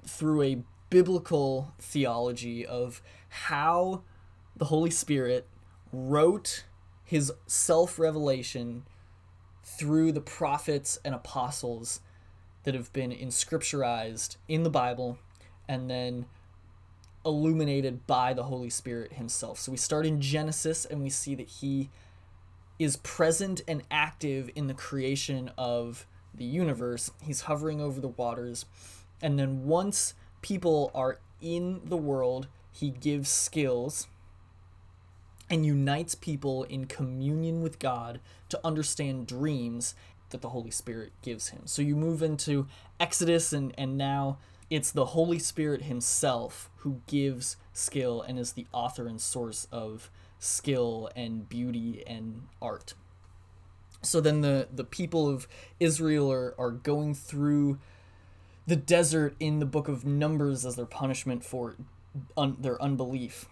through 0.07 0.43
a 0.43 0.63
biblical 0.91 1.73
theology 1.79 2.65
of 2.65 3.03
how 3.29 4.03
the 4.55 4.67
Holy 4.67 4.91
Spirit 4.91 5.49
wrote 5.93 6.65
his 7.03 7.33
self 7.47 7.99
revelation 7.99 8.85
through 9.67 10.13
the 10.13 10.21
prophets 10.21 10.99
and 11.05 11.13
apostles 11.15 12.01
that 12.63 12.75
have 12.75 12.93
been 12.93 13.11
inscripturized 13.11 14.37
in 14.49 14.63
the 14.63 14.71
Bible 14.71 15.19
and 15.69 15.91
then 15.91 16.25
illuminated 17.25 18.07
by 18.07 18.33
the 18.33 18.45
Holy 18.45 18.71
Spirit 18.71 19.15
himself. 19.15 19.59
So 19.59 19.73
we 19.73 19.77
start 19.77 20.07
in 20.07 20.21
Genesis 20.21 20.85
and 20.85 21.03
we 21.03 21.11
see 21.11 21.35
that 21.35 21.49
he 21.49 21.91
is 22.79 22.97
present 22.99 23.63
and 23.67 23.83
active 23.91 24.49
in 24.55 24.69
the 24.69 24.75
creation 24.75 25.51
of 25.59 26.07
the 26.33 26.45
universe. 26.45 27.11
He's 27.21 27.43
hovering 27.43 27.81
over 27.81 28.01
the 28.01 28.09
waters. 28.09 28.67
And 29.21 29.37
then 29.37 29.67
once 29.67 30.15
people 30.43 30.93
are 30.95 31.19
in 31.41 31.81
the 31.85 31.97
world, 31.97 32.47
he 32.71 32.91
gives 32.91 33.29
skills 33.29 34.07
and 35.51 35.67
unites 35.67 36.15
people 36.15 36.65
in 36.65 36.87
communion 36.87 37.63
with 37.63 37.79
God 37.79 38.21
to 38.57 38.67
understand 38.67 39.27
dreams 39.27 39.95
that 40.31 40.43
the 40.43 40.49
Holy 40.51 40.71
Spirit 40.71 41.13
gives 41.23 41.49
him. 41.49 41.63
So 41.67 41.83
you 41.83 41.97
move 41.97 42.23
into 42.23 42.67
Exodus, 42.99 43.53
and, 43.53 43.73
and 43.79 43.97
now 43.97 44.39
it's 44.71 44.91
the 44.91 45.07
Holy 45.07 45.39
Spirit 45.39 45.83
himself 45.83 46.71
who 46.79 47.01
gives 47.07 47.57
skill 47.73 48.23
and 48.23 48.39
is 48.39 48.53
the 48.53 48.67
author 48.73 49.07
and 49.07 49.21
source 49.21 49.69
of 49.71 50.11
skill 50.39 51.11
and 51.15 51.49
beauty 51.49 52.03
and 52.07 52.43
art. 52.61 52.95
So 54.03 54.21
then 54.21 54.41
the, 54.41 54.69
the 54.73 54.85
people 54.85 55.29
of 55.29 55.49
Israel 55.81 56.31
are, 56.31 56.55
are 56.59 56.71
going 56.71 57.15
through 57.15 57.79
the 58.67 58.77
desert 58.77 59.37
in 59.39 59.61
the 59.61 59.67
book 59.67 59.89
of 59.89 60.05
Numbers 60.05 60.67
as 60.67 60.77
their 60.77 60.87
punishment 60.87 61.45
for 61.45 61.77
un, 62.37 62.57
their 62.59 62.81
unbelief. 62.83 63.47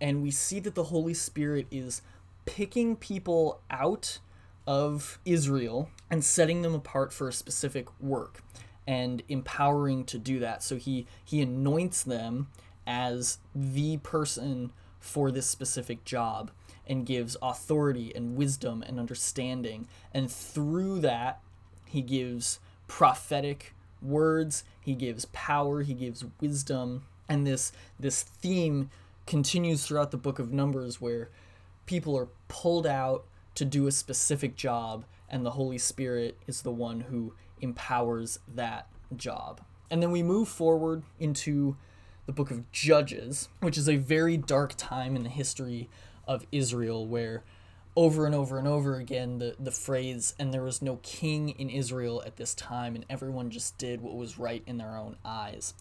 And 0.00 0.22
we 0.22 0.30
see 0.30 0.60
that 0.60 0.74
the 0.74 0.84
Holy 0.84 1.14
Spirit 1.14 1.66
is 1.70 2.02
picking 2.44 2.96
people 2.96 3.60
out 3.70 4.18
of 4.66 5.18
Israel 5.24 5.90
and 6.10 6.24
setting 6.24 6.62
them 6.62 6.74
apart 6.74 7.12
for 7.12 7.28
a 7.28 7.32
specific 7.32 7.86
work 8.00 8.42
and 8.86 9.22
empowering 9.28 10.04
to 10.04 10.18
do 10.18 10.38
that. 10.40 10.62
So 10.62 10.76
he 10.76 11.06
he 11.24 11.40
anoints 11.40 12.02
them 12.02 12.48
as 12.86 13.38
the 13.54 13.98
person 13.98 14.72
for 14.98 15.30
this 15.30 15.46
specific 15.46 16.04
job 16.04 16.50
and 16.86 17.06
gives 17.06 17.36
authority 17.40 18.12
and 18.14 18.36
wisdom 18.36 18.82
and 18.86 18.98
understanding. 18.98 19.86
And 20.12 20.30
through 20.30 21.00
that, 21.00 21.40
he 21.86 22.02
gives 22.02 22.58
prophetic 22.88 23.74
words, 24.02 24.64
he 24.80 24.94
gives 24.94 25.24
power, 25.26 25.82
he 25.82 25.94
gives 25.94 26.24
wisdom. 26.40 27.04
And 27.28 27.46
this 27.46 27.72
this 27.98 28.22
theme 28.22 28.90
continues 29.26 29.86
throughout 29.86 30.10
the 30.10 30.16
book 30.16 30.40
of 30.40 30.52
Numbers 30.52 31.00
where 31.00 31.30
people 31.90 32.16
are 32.16 32.28
pulled 32.46 32.86
out 32.86 33.24
to 33.52 33.64
do 33.64 33.88
a 33.88 33.90
specific 33.90 34.54
job 34.54 35.04
and 35.28 35.44
the 35.44 35.50
Holy 35.50 35.76
Spirit 35.76 36.38
is 36.46 36.62
the 36.62 36.70
one 36.70 37.00
who 37.00 37.34
empowers 37.60 38.38
that 38.46 38.86
job. 39.16 39.60
And 39.90 40.00
then 40.00 40.12
we 40.12 40.22
move 40.22 40.46
forward 40.46 41.02
into 41.18 41.76
the 42.26 42.32
book 42.32 42.52
of 42.52 42.70
Judges, 42.70 43.48
which 43.58 43.76
is 43.76 43.88
a 43.88 43.96
very 43.96 44.36
dark 44.36 44.74
time 44.76 45.16
in 45.16 45.24
the 45.24 45.28
history 45.28 45.88
of 46.28 46.46
Israel 46.52 47.08
where 47.08 47.42
over 47.96 48.24
and 48.24 48.36
over 48.36 48.56
and 48.56 48.68
over 48.68 48.94
again 48.94 49.38
the, 49.38 49.56
the 49.58 49.72
phrase, 49.72 50.36
and 50.38 50.54
there 50.54 50.62
was 50.62 50.80
no 50.80 51.00
king 51.02 51.48
in 51.48 51.68
Israel 51.68 52.22
at 52.24 52.36
this 52.36 52.54
time, 52.54 52.94
and 52.94 53.04
everyone 53.10 53.50
just 53.50 53.76
did 53.78 54.00
what 54.00 54.14
was 54.14 54.38
right 54.38 54.62
in 54.64 54.78
their 54.78 54.96
own 54.96 55.16
eyes. 55.24 55.74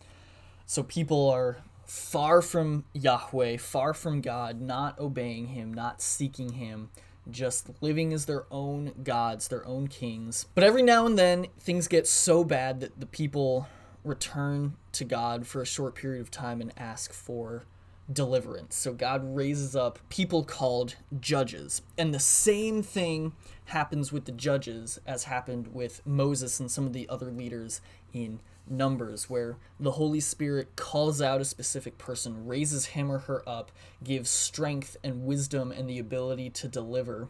So 0.65 0.81
people 0.81 1.29
are 1.29 1.57
far 1.89 2.41
from 2.41 2.86
Yahweh, 2.93 3.58
far 3.58 3.93
from 3.93 4.22
God, 4.22 4.62
not 4.62 5.00
obeying 5.00 5.48
Him, 5.48 5.74
not 5.74 6.01
seeking 6.01 6.53
Him, 6.53 6.89
just 7.29 7.69
living 7.81 8.13
as 8.13 8.25
their 8.25 8.46
own 8.51 8.93
gods, 9.03 9.48
their 9.48 9.65
own 9.65 9.88
kings. 9.88 10.46
But 10.53 10.63
every 10.63 10.84
now 10.84 11.08
and 11.08 11.17
then, 11.17 11.48
things 11.60 11.88
get 11.88 12.05
so 12.05 12.43
bad 12.43 12.79
that 12.81 13.00
the 13.00 13.08
people 13.08 13.67
return 14.03 14.75
to 14.93 15.03
God 15.03 15.48
for 15.48 15.62
a 15.62 15.65
short 15.65 15.96
period 15.96 16.22
of 16.22 16.29
time 16.29 16.62
and 16.62 16.72
ask 16.77 17.12
for 17.12 17.63
deliverance. 18.12 18.75
So 18.75 18.93
God 18.93 19.36
raises 19.36 19.75
up 19.75 20.00
people 20.10 20.43
called 20.43 20.96
judges. 21.19 21.81
And 21.98 22.13
the 22.13 22.19
same 22.19 22.84
thing 22.84 23.34
happens 23.65 24.12
with 24.12 24.25
the 24.25 24.31
judges 24.31 25.00
as 25.05 25.25
happened 25.25 25.74
with 25.74 26.05
Moses 26.05 26.60
and 26.60 26.69
some 26.69 26.86
of 26.86 26.93
the 26.93 27.10
other 27.10 27.31
leaders 27.31 27.81
in 28.13 28.39
Numbers, 28.69 29.29
where 29.29 29.57
the 29.79 29.91
Holy 29.91 30.19
Spirit 30.19 30.75
calls 30.75 31.21
out 31.21 31.41
a 31.41 31.45
specific 31.45 31.97
person, 31.97 32.45
raises 32.45 32.88
him 32.88 33.11
or 33.11 33.19
her 33.19 33.47
up, 33.47 33.71
gives 34.03 34.29
strength 34.29 34.95
and 35.03 35.25
wisdom 35.25 35.71
and 35.71 35.89
the 35.89 35.99
ability 35.99 36.49
to 36.51 36.67
deliver 36.67 37.29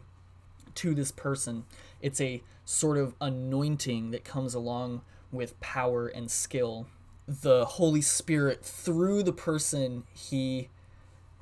to 0.76 0.94
this 0.94 1.10
person. 1.10 1.64
It's 2.00 2.20
a 2.20 2.42
sort 2.64 2.98
of 2.98 3.14
anointing 3.20 4.10
that 4.10 4.24
comes 4.24 4.54
along 4.54 5.02
with 5.32 5.58
power 5.60 6.06
and 6.06 6.30
skill. 6.30 6.86
The 7.26 7.64
Holy 7.64 8.02
Spirit, 8.02 8.64
through 8.64 9.22
the 9.22 9.32
person 9.32 10.04
he 10.12 10.68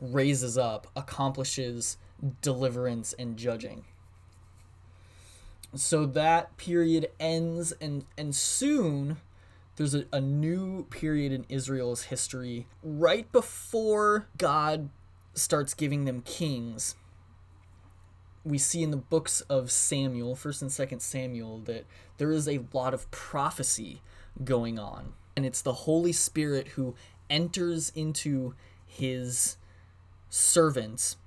raises 0.01 0.57
up, 0.57 0.87
accomplishes 0.95 1.97
deliverance 2.41 3.15
and 3.19 3.37
judging. 3.37 3.85
So 5.75 6.07
that 6.07 6.57
period 6.57 7.11
ends, 7.21 7.73
and, 7.81 8.05
and 8.17 8.35
soon 8.35 9.19
there's 9.79 9.95
a, 9.95 10.05
a 10.13 10.21
new 10.21 10.85
period 10.91 11.31
in 11.31 11.47
Israel's 11.49 12.03
history 12.05 12.67
right 12.83 13.31
before 13.31 14.27
God 14.37 14.91
starts 15.35 15.73
giving 15.73 16.05
them 16.05 16.21
kings. 16.23 16.97
We 18.45 18.59
see 18.59 18.83
in 18.83 18.91
the 18.91 18.97
books 18.97 19.41
of 19.43 19.71
Samuel, 19.71 20.35
1st 20.35 20.63
and 20.63 20.71
2nd 20.73 21.01
Samuel, 21.01 21.61
that 21.61 21.85
there 22.17 22.33
is 22.33 22.49
a 22.49 22.59
lot 22.73 22.93
of 22.93 23.09
prophecy 23.13 24.03
going 24.43 24.81
on. 24.81 25.13
And 25.37 25.47
it's 25.47 25.63
the 25.63 25.73
Holy 25.73 26.13
Spirit 26.13 26.69
who 26.69 26.97
enters 27.31 27.93
into 27.95 28.55
his 28.85 29.59
servants 30.29 31.19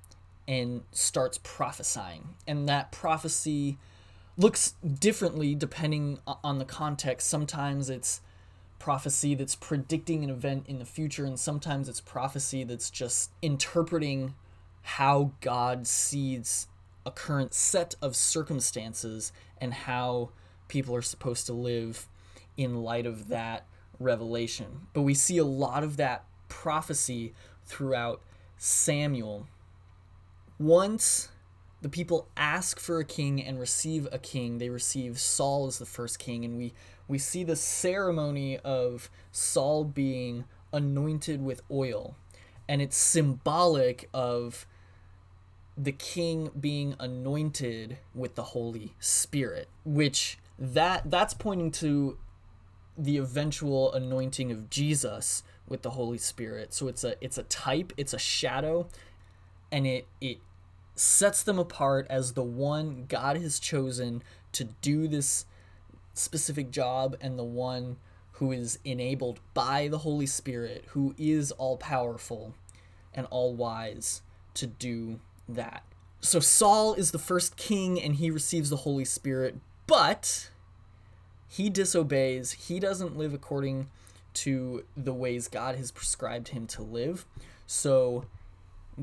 and 0.46 0.82
starts 0.90 1.38
prophesying. 1.42 2.34
And 2.46 2.68
that 2.68 2.92
prophecy 2.92 3.78
looks 4.36 4.74
differently 4.98 5.54
depending 5.54 6.18
on 6.26 6.58
the 6.58 6.66
context. 6.66 7.30
Sometimes 7.30 7.88
it's 7.88 8.20
prophecy 8.82 9.36
that's 9.36 9.54
predicting 9.54 10.24
an 10.24 10.30
event 10.30 10.66
in 10.66 10.80
the 10.80 10.84
future, 10.84 11.24
and 11.24 11.38
sometimes 11.38 11.88
it's 11.88 12.00
prophecy 12.00 12.64
that's 12.64 12.90
just 12.90 13.30
interpreting 13.40 14.34
how 14.82 15.30
God 15.40 15.86
sees 15.86 16.66
a 17.06 17.12
current 17.12 17.54
set 17.54 17.94
of 18.02 18.16
circumstances 18.16 19.32
and 19.58 19.72
how 19.72 20.30
people 20.66 20.96
are 20.96 21.02
supposed 21.02 21.46
to 21.46 21.52
live 21.52 22.08
in 22.56 22.82
light 22.82 23.06
of 23.06 23.28
that 23.28 23.66
revelation. 24.00 24.88
But 24.94 25.02
we 25.02 25.14
see 25.14 25.38
a 25.38 25.44
lot 25.44 25.84
of 25.84 25.96
that 25.98 26.24
prophecy 26.48 27.34
throughout 27.64 28.20
Samuel. 28.56 29.46
Once 30.58 31.28
the 31.82 31.88
people 31.88 32.28
ask 32.36 32.78
for 32.78 33.00
a 33.00 33.04
king 33.04 33.42
and 33.42 33.58
receive 33.58 34.08
a 34.12 34.18
king, 34.18 34.58
they 34.58 34.70
receive 34.70 35.18
Saul 35.18 35.66
as 35.66 35.78
the 35.78 35.86
first 35.86 36.18
king, 36.18 36.44
and 36.44 36.56
we 36.56 36.72
we 37.08 37.18
see 37.18 37.44
the 37.44 37.56
ceremony 37.56 38.58
of 38.58 39.10
Saul 39.32 39.84
being 39.84 40.44
anointed 40.72 41.42
with 41.42 41.60
oil. 41.70 42.16
And 42.68 42.80
it's 42.80 42.96
symbolic 42.96 44.08
of 44.14 44.66
the 45.76 45.92
king 45.92 46.50
being 46.58 46.94
anointed 47.00 47.98
with 48.14 48.36
the 48.36 48.44
Holy 48.44 48.94
Spirit, 49.00 49.68
which 49.84 50.38
that 50.58 51.10
that's 51.10 51.34
pointing 51.34 51.72
to 51.72 52.16
the 52.96 53.16
eventual 53.16 53.92
anointing 53.92 54.52
of 54.52 54.70
Jesus 54.70 55.42
with 55.66 55.82
the 55.82 55.90
Holy 55.90 56.18
Spirit. 56.18 56.72
So 56.72 56.88
it's 56.88 57.02
a 57.02 57.16
it's 57.20 57.38
a 57.38 57.42
type, 57.44 57.92
it's 57.96 58.14
a 58.14 58.18
shadow, 58.18 58.86
and 59.72 59.86
it 59.86 60.06
it 60.20 60.38
sets 60.94 61.42
them 61.42 61.58
apart 61.58 62.06
as 62.10 62.32
the 62.32 62.42
one 62.42 63.06
God 63.08 63.36
has 63.36 63.58
chosen 63.58 64.22
to 64.52 64.64
do 64.64 65.08
this 65.08 65.46
specific 66.14 66.70
job 66.70 67.16
and 67.20 67.38
the 67.38 67.44
one 67.44 67.96
who 68.32 68.52
is 68.52 68.78
enabled 68.84 69.40
by 69.54 69.88
the 69.88 69.98
Holy 69.98 70.26
Spirit, 70.26 70.84
who 70.88 71.14
is 71.16 71.50
all 71.52 71.76
powerful 71.76 72.54
and 73.14 73.26
all 73.30 73.54
wise 73.54 74.22
to 74.54 74.66
do 74.66 75.20
that. 75.48 75.84
So 76.20 76.40
Saul 76.40 76.94
is 76.94 77.10
the 77.10 77.18
first 77.18 77.56
king 77.56 78.00
and 78.00 78.16
he 78.16 78.30
receives 78.30 78.70
the 78.70 78.78
Holy 78.78 79.04
Spirit, 79.04 79.56
but 79.86 80.50
he 81.48 81.68
disobeys. 81.68 82.52
He 82.52 82.78
doesn't 82.78 83.16
live 83.16 83.34
according 83.34 83.88
to 84.34 84.84
the 84.96 85.12
ways 85.12 85.48
God 85.48 85.76
has 85.76 85.90
prescribed 85.90 86.48
him 86.48 86.66
to 86.68 86.82
live. 86.82 87.26
So 87.66 88.26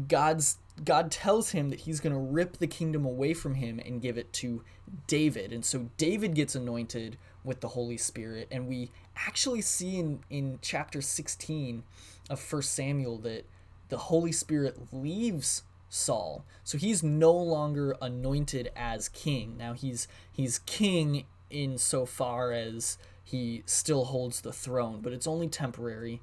God's 0.08 0.58
God 0.86 1.12
tells 1.12 1.52
him 1.52 1.70
that 1.70 1.82
he's 1.82 2.00
going 2.00 2.14
to 2.14 2.20
rip 2.20 2.58
the 2.58 2.68
kingdom 2.68 3.06
away 3.06 3.34
from 3.34 3.56
him 3.56 3.80
and 3.86 4.02
give 4.02 4.18
it 4.18 4.32
to 4.34 4.64
David. 5.08 5.52
And 5.52 5.66
so 5.66 5.90
David 5.98 6.36
gets 6.36 6.56
anointed 6.56 7.18
with 7.44 7.62
the 7.62 7.70
Holy 7.70 7.98
Spirit. 7.98 8.48
And 8.52 8.68
we 8.68 8.92
actually 9.16 9.62
see 9.62 9.98
in, 9.98 10.20
in 10.30 10.60
chapter 10.62 11.02
16 11.02 11.84
of 12.30 12.54
1 12.54 12.62
Samuel 12.62 13.18
that 13.20 13.46
the 13.90 13.98
Holy 13.98 14.32
Spirit 14.32 14.78
leaves 14.92 15.64
Saul. 15.90 16.46
So 16.64 16.78
he's 16.78 17.04
no 17.04 17.34
longer 17.34 17.96
anointed 18.02 18.72
as 18.76 19.10
king. 19.10 19.58
Now 19.58 19.74
he's 19.74 20.08
he's 20.32 20.60
king 20.60 21.26
in 21.50 21.78
so 21.78 22.06
far 22.06 22.52
as 22.52 22.98
he 23.24 23.64
still 23.66 24.06
holds 24.06 24.42
the 24.42 24.54
throne, 24.54 25.02
but 25.02 25.14
it's 25.14 25.28
only 25.28 25.48
temporary 25.48 26.22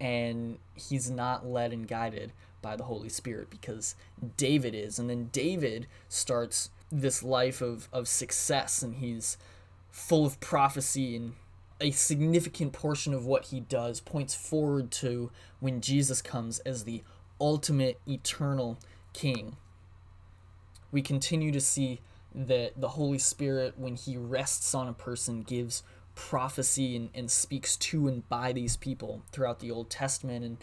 and 0.00 0.58
he's 0.74 1.10
not 1.10 1.46
led 1.46 1.72
and 1.72 1.86
guided 1.88 2.32
by 2.66 2.74
the 2.74 2.82
Holy 2.82 3.08
Spirit 3.08 3.48
because 3.48 3.94
David 4.36 4.74
is. 4.74 4.98
And 4.98 5.08
then 5.08 5.28
David 5.30 5.86
starts 6.08 6.70
this 6.90 7.22
life 7.22 7.62
of, 7.62 7.88
of 7.92 8.08
success 8.08 8.82
and 8.82 8.96
he's 8.96 9.38
full 9.92 10.26
of 10.26 10.40
prophecy 10.40 11.14
and 11.14 11.34
a 11.80 11.92
significant 11.92 12.72
portion 12.72 13.14
of 13.14 13.24
what 13.24 13.46
he 13.46 13.60
does 13.60 14.00
points 14.00 14.34
forward 14.34 14.90
to 14.90 15.30
when 15.60 15.80
Jesus 15.80 16.20
comes 16.20 16.58
as 16.60 16.82
the 16.82 17.04
ultimate 17.40 18.00
eternal 18.08 18.80
king. 19.12 19.56
We 20.90 21.02
continue 21.02 21.52
to 21.52 21.60
see 21.60 22.00
that 22.34 22.80
the 22.80 22.88
Holy 22.88 23.18
Spirit, 23.18 23.74
when 23.76 23.94
he 23.94 24.16
rests 24.16 24.74
on 24.74 24.88
a 24.88 24.92
person, 24.92 25.42
gives 25.42 25.84
prophecy 26.16 26.96
and, 26.96 27.10
and 27.14 27.30
speaks 27.30 27.76
to 27.76 28.08
and 28.08 28.28
by 28.28 28.52
these 28.52 28.76
people 28.76 29.22
throughout 29.30 29.60
the 29.60 29.70
Old 29.70 29.88
Testament. 29.88 30.44
And 30.44 30.58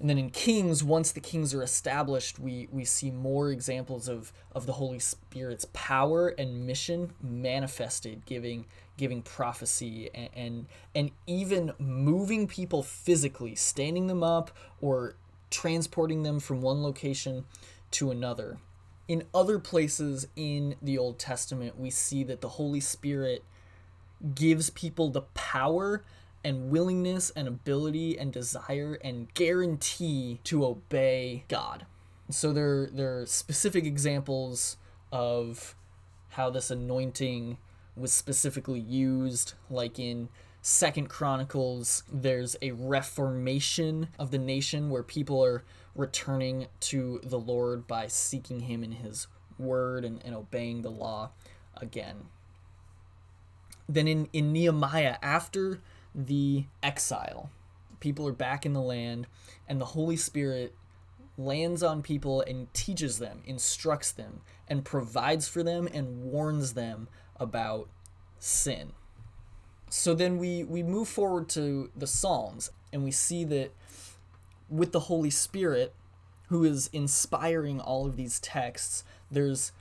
and 0.00 0.08
then 0.08 0.16
in 0.16 0.30
Kings, 0.30 0.82
once 0.82 1.12
the 1.12 1.20
kings 1.20 1.52
are 1.52 1.62
established, 1.62 2.38
we, 2.38 2.68
we 2.72 2.86
see 2.86 3.10
more 3.10 3.50
examples 3.50 4.08
of, 4.08 4.32
of 4.52 4.64
the 4.64 4.72
Holy 4.72 4.98
Spirit's 4.98 5.66
power 5.74 6.28
and 6.28 6.66
mission 6.66 7.12
manifested, 7.22 8.24
giving 8.24 8.66
giving 8.96 9.22
prophecy 9.22 10.10
and, 10.14 10.28
and 10.34 10.66
and 10.94 11.10
even 11.26 11.72
moving 11.78 12.46
people 12.46 12.82
physically, 12.82 13.54
standing 13.54 14.06
them 14.06 14.22
up 14.22 14.50
or 14.80 15.16
transporting 15.50 16.22
them 16.22 16.40
from 16.40 16.62
one 16.62 16.82
location 16.82 17.44
to 17.90 18.10
another. 18.10 18.58
In 19.06 19.24
other 19.34 19.58
places 19.58 20.28
in 20.34 20.76
the 20.80 20.96
Old 20.96 21.18
Testament, 21.18 21.78
we 21.78 21.90
see 21.90 22.24
that 22.24 22.40
the 22.40 22.50
Holy 22.50 22.80
Spirit 22.80 23.44
gives 24.34 24.70
people 24.70 25.10
the 25.10 25.22
power 25.34 26.04
and 26.44 26.70
willingness 26.70 27.30
and 27.30 27.46
ability 27.46 28.18
and 28.18 28.32
desire 28.32 28.98
and 29.02 29.32
guarantee 29.34 30.40
to 30.44 30.64
obey 30.64 31.44
God. 31.48 31.86
So 32.30 32.52
there, 32.52 32.86
there 32.86 33.20
are 33.20 33.26
specific 33.26 33.84
examples 33.84 34.76
of 35.12 35.74
how 36.30 36.50
this 36.50 36.70
anointing 36.70 37.58
was 37.96 38.12
specifically 38.12 38.80
used, 38.80 39.54
like 39.68 39.98
in 39.98 40.28
Second 40.62 41.08
Chronicles, 41.08 42.02
there's 42.12 42.54
a 42.60 42.72
reformation 42.72 44.08
of 44.18 44.30
the 44.30 44.38
nation 44.38 44.90
where 44.90 45.02
people 45.02 45.42
are 45.42 45.64
returning 45.94 46.66
to 46.80 47.20
the 47.24 47.38
Lord 47.38 47.86
by 47.86 48.06
seeking 48.08 48.60
Him 48.60 48.84
in 48.84 48.92
His 48.92 49.26
word 49.58 50.04
and, 50.04 50.22
and 50.24 50.34
obeying 50.34 50.82
the 50.82 50.90
law 50.90 51.30
again. 51.76 52.26
Then 53.88 54.06
in, 54.06 54.28
in 54.32 54.52
Nehemiah, 54.52 55.16
after 55.22 55.80
the 56.14 56.66
exile. 56.82 57.50
People 58.00 58.26
are 58.26 58.32
back 58.32 58.64
in 58.64 58.72
the 58.72 58.80
land, 58.80 59.26
and 59.68 59.80
the 59.80 59.86
Holy 59.86 60.16
Spirit 60.16 60.74
lands 61.36 61.82
on 61.82 62.02
people 62.02 62.42
and 62.42 62.72
teaches 62.74 63.18
them, 63.18 63.42
instructs 63.44 64.12
them, 64.12 64.40
and 64.68 64.84
provides 64.84 65.48
for 65.48 65.62
them 65.62 65.88
and 65.92 66.22
warns 66.22 66.74
them 66.74 67.08
about 67.36 67.88
sin. 68.38 68.92
So 69.88 70.14
then 70.14 70.38
we, 70.38 70.64
we 70.64 70.82
move 70.82 71.08
forward 71.08 71.48
to 71.50 71.90
the 71.96 72.06
Psalms, 72.06 72.70
and 72.92 73.02
we 73.02 73.10
see 73.10 73.44
that 73.44 73.72
with 74.68 74.92
the 74.92 75.00
Holy 75.00 75.30
Spirit, 75.30 75.94
who 76.48 76.64
is 76.64 76.90
inspiring 76.92 77.80
all 77.80 78.06
of 78.06 78.16
these 78.16 78.38
texts, 78.40 79.04
there's 79.30 79.72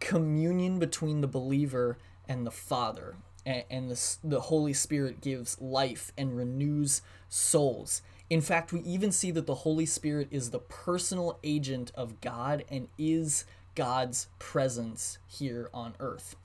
communion 0.00 0.78
between 0.78 1.20
the 1.20 1.28
believer 1.28 1.98
and 2.28 2.46
the 2.46 2.50
Father 2.50 3.16
and, 3.46 3.64
and 3.70 3.90
the, 3.90 4.16
the 4.22 4.40
Holy 4.40 4.72
Spirit 4.72 5.20
gives 5.20 5.60
life 5.60 6.12
and 6.16 6.36
renews 6.36 7.02
souls. 7.28 8.02
In 8.30 8.40
fact, 8.40 8.72
we 8.72 8.80
even 8.80 9.12
see 9.12 9.30
that 9.32 9.46
the 9.46 9.54
Holy 9.54 9.86
Spirit 9.86 10.28
is 10.30 10.50
the 10.50 10.58
personal 10.58 11.38
agent 11.44 11.92
of 11.94 12.20
God 12.20 12.64
and 12.70 12.88
is 12.98 13.44
God's 13.74 14.28
presence 14.38 15.18
here 15.26 15.68
on 15.74 15.94
earth. 16.00 16.36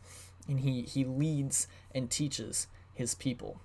And 0.48 0.60
he, 0.62 0.82
he 0.82 1.06
leads 1.06 1.68
and 1.94 2.10
teaches 2.10 2.68
his 2.94 3.16
people. 3.16 3.62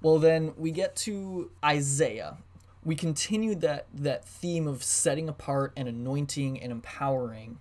Well, 0.00 0.18
then 0.18 0.54
we 0.56 0.72
get 0.72 0.96
to 0.96 1.50
Isaiah. 1.64 2.38
We 2.84 2.96
continue 2.96 3.54
that, 3.56 3.86
that 3.94 4.26
theme 4.26 4.66
of 4.66 4.82
setting 4.82 5.28
apart 5.28 5.72
and 5.76 5.86
anointing 5.88 6.60
and 6.60 6.72
empowering 6.72 7.58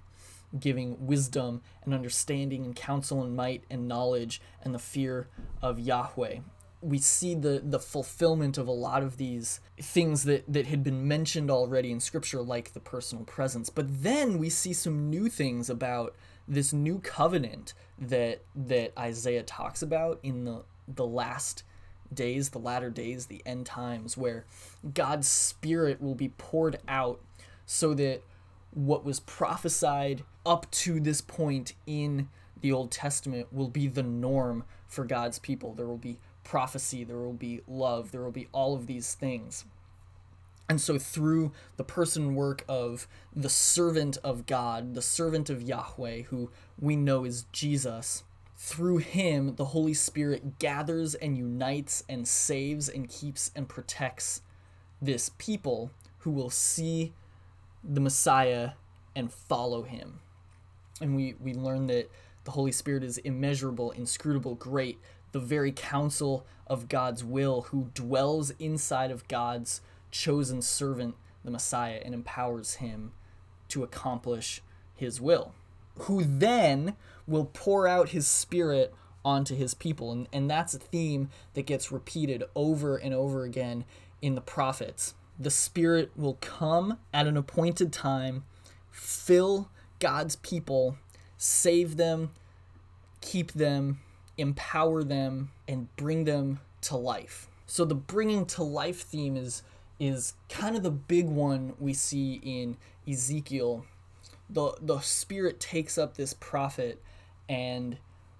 giving 0.59 1.05
wisdom 1.05 1.61
and 1.83 1.93
understanding 1.93 2.65
and 2.65 2.75
counsel 2.75 3.21
and 3.21 3.35
might 3.35 3.63
and 3.69 3.87
knowledge 3.87 4.41
and 4.61 4.73
the 4.73 4.79
fear 4.79 5.27
of 5.61 5.79
Yahweh. 5.79 6.39
We 6.81 6.97
see 6.97 7.35
the, 7.35 7.61
the 7.63 7.79
fulfillment 7.79 8.57
of 8.57 8.67
a 8.67 8.71
lot 8.71 9.03
of 9.03 9.17
these 9.17 9.59
things 9.79 10.23
that, 10.23 10.51
that 10.51 10.65
had 10.65 10.83
been 10.83 11.07
mentioned 11.07 11.51
already 11.51 11.91
in 11.91 11.99
Scripture, 11.99 12.41
like 12.41 12.73
the 12.73 12.79
personal 12.79 13.23
presence. 13.23 13.69
But 13.69 14.03
then 14.03 14.39
we 14.39 14.49
see 14.49 14.73
some 14.73 15.09
new 15.09 15.29
things 15.29 15.69
about 15.69 16.15
this 16.47 16.73
new 16.73 16.99
covenant 16.99 17.73
that 17.99 18.41
that 18.55 18.97
Isaiah 18.97 19.43
talks 19.43 19.83
about 19.83 20.19
in 20.23 20.43
the 20.43 20.63
the 20.87 21.05
last 21.05 21.63
days, 22.13 22.49
the 22.49 22.59
latter 22.59 22.89
days, 22.89 23.27
the 23.27 23.41
end 23.45 23.65
times, 23.65 24.17
where 24.17 24.45
God's 24.93 25.27
Spirit 25.27 26.01
will 26.01 26.15
be 26.15 26.29
poured 26.29 26.79
out 26.87 27.21
so 27.65 27.93
that 27.93 28.23
what 28.71 29.03
was 29.03 29.19
prophesied 29.19 30.23
up 30.45 30.69
to 30.71 30.99
this 30.99 31.21
point 31.21 31.73
in 31.85 32.29
the 32.61 32.71
Old 32.71 32.91
Testament 32.91 33.51
will 33.51 33.69
be 33.69 33.87
the 33.87 34.03
norm 34.03 34.63
for 34.87 35.05
God's 35.05 35.39
people. 35.39 35.73
There 35.73 35.87
will 35.87 35.97
be 35.97 36.19
prophecy, 36.43 37.03
there 37.03 37.17
will 37.17 37.33
be 37.33 37.61
love, 37.67 38.11
there 38.11 38.21
will 38.21 38.31
be 38.31 38.47
all 38.51 38.75
of 38.75 38.87
these 38.87 39.13
things. 39.13 39.65
And 40.69 40.79
so, 40.79 40.97
through 40.97 41.51
the 41.75 41.83
person 41.83 42.33
work 42.33 42.63
of 42.67 43.07
the 43.35 43.49
servant 43.49 44.17
of 44.23 44.45
God, 44.45 44.95
the 44.95 45.01
servant 45.01 45.49
of 45.49 45.61
Yahweh, 45.61 46.23
who 46.23 46.49
we 46.79 46.95
know 46.95 47.25
is 47.25 47.45
Jesus, 47.51 48.23
through 48.55 48.97
him, 48.99 49.55
the 49.55 49.65
Holy 49.65 49.93
Spirit 49.93 50.59
gathers 50.59 51.13
and 51.15 51.37
unites 51.37 52.03
and 52.07 52.27
saves 52.27 52.87
and 52.87 53.09
keeps 53.09 53.51
and 53.55 53.67
protects 53.67 54.43
this 55.01 55.31
people 55.37 55.91
who 56.19 56.31
will 56.31 56.51
see 56.51 57.11
the 57.83 58.01
Messiah 58.01 58.71
and 59.15 59.31
follow 59.31 59.83
him. 59.83 60.19
And 60.99 61.15
we, 61.15 61.35
we 61.39 61.53
learn 61.53 61.87
that 61.87 62.09
the 62.43 62.51
Holy 62.51 62.71
Spirit 62.71 63.03
is 63.03 63.17
immeasurable, 63.19 63.91
inscrutable, 63.91 64.55
great, 64.55 64.99
the 65.31 65.39
very 65.39 65.71
counsel 65.71 66.45
of 66.67 66.89
God's 66.89 67.23
will, 67.23 67.63
who 67.63 67.89
dwells 67.93 68.51
inside 68.59 69.11
of 69.11 69.27
God's 69.27 69.81
chosen 70.11 70.61
servant, 70.61 71.15
the 71.43 71.51
Messiah, 71.51 72.01
and 72.03 72.13
empowers 72.13 72.75
him 72.75 73.13
to 73.69 73.83
accomplish 73.83 74.61
his 74.95 75.21
will, 75.21 75.53
who 75.99 76.23
then 76.23 76.95
will 77.27 77.45
pour 77.45 77.87
out 77.87 78.09
his 78.09 78.27
spirit 78.27 78.93
onto 79.23 79.55
his 79.55 79.73
people. 79.73 80.11
And, 80.11 80.27
and 80.33 80.49
that's 80.49 80.73
a 80.73 80.79
theme 80.79 81.29
that 81.53 81.65
gets 81.65 81.91
repeated 81.91 82.43
over 82.55 82.97
and 82.97 83.13
over 83.13 83.43
again 83.43 83.85
in 84.21 84.35
the 84.35 84.41
prophets. 84.41 85.13
The 85.41 85.49
Spirit 85.49 86.11
will 86.15 86.37
come 86.39 86.99
at 87.11 87.25
an 87.25 87.35
appointed 87.35 87.91
time, 87.91 88.43
fill 88.91 89.69
God's 89.97 90.35
people, 90.35 90.97
save 91.37 91.97
them, 91.97 92.31
keep 93.21 93.53
them, 93.53 94.01
empower 94.37 95.03
them, 95.03 95.51
and 95.67 95.93
bring 95.95 96.25
them 96.25 96.59
to 96.81 96.95
life. 96.95 97.47
So 97.65 97.85
the 97.85 97.95
bringing 97.95 98.45
to 98.47 98.63
life 98.63 99.01
theme 99.01 99.35
is 99.35 99.63
is 99.99 100.33
kind 100.49 100.75
of 100.75 100.83
the 100.83 100.91
big 100.91 101.27
one 101.27 101.73
we 101.79 101.93
see 101.93 102.41
in 102.43 102.75
Ezekiel. 103.07 103.85
The, 104.49 104.73
the 104.81 104.99
Spirit 104.99 105.59
takes 105.59 105.95
up 105.95 106.17
this 106.17 106.33
prophet 106.33 107.01
and 107.47 107.97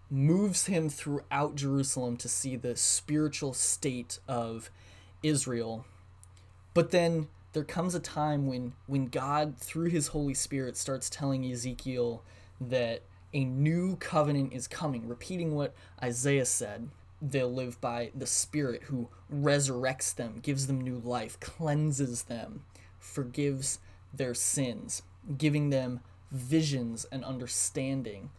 moves 0.10 0.66
him 0.66 0.90
throughout 0.90 1.56
Jerusalem 1.56 2.18
to 2.18 2.28
see 2.28 2.56
the 2.56 2.76
spiritual 2.76 3.54
state 3.54 4.18
of 4.28 4.72
Israel. 5.22 5.86
But 6.74 6.92
then 6.92 7.28
there 7.54 7.64
comes 7.64 7.96
a 7.96 8.00
time 8.00 8.48
when 8.48 8.74
when 8.88 9.08
God 9.08 9.58
through 9.58 9.90
his 9.90 10.08
Holy 10.08 10.34
Spirit 10.34 10.78
starts 10.78 11.10
telling 11.10 11.46
Ezekiel 11.46 12.24
that 12.60 13.04
a 13.34 13.44
new 13.44 13.96
covenant 13.98 14.54
is 14.54 14.68
coming, 14.68 15.08
repeating 15.08 15.56
what 15.56 15.74
Isaiah 16.02 16.46
said 16.46 16.90
they'll 17.22 17.54
live 17.54 17.80
by 17.80 18.12
the 18.16 18.26
Spirit 18.26 18.84
who 18.84 19.10
resurrects 19.32 20.16
them, 20.16 20.40
gives 20.42 20.68
them 20.68 20.82
new 20.82 20.98
life, 20.98 21.40
cleanses 21.40 22.24
them, 22.24 22.64
forgives 23.00 23.80
their 24.14 24.34
sins, 24.34 25.04
giving 25.38 25.70
them 25.70 26.00
visions 26.32 27.06
and 27.12 27.24
understanding, 27.24 28.32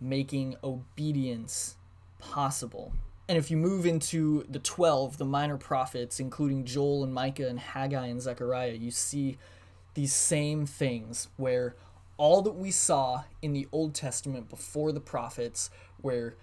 making 0.00 0.56
obedience 0.62 1.76
possible. 2.18 2.92
And 3.28 3.36
if 3.36 3.50
you 3.50 3.56
move 3.56 3.86
into 3.86 4.44
the 4.48 4.60
12, 4.60 5.18
the 5.18 5.24
minor 5.24 5.56
prophets, 5.56 6.20
including 6.20 6.64
Joel 6.64 7.02
and 7.02 7.12
Micah 7.12 7.48
and 7.48 7.58
Haggai 7.58 8.06
and 8.06 8.22
Zechariah, 8.22 8.74
you 8.74 8.92
see 8.92 9.36
these 9.94 10.12
same 10.12 10.64
things 10.64 11.28
where 11.36 11.74
all 12.18 12.40
that 12.42 12.54
we 12.54 12.70
saw 12.70 13.24
in 13.42 13.52
the 13.52 13.66
Old 13.72 13.94
Testament 13.94 14.48
before 14.48 14.92
the 14.92 15.00
prophets, 15.00 15.70
where 16.00 16.36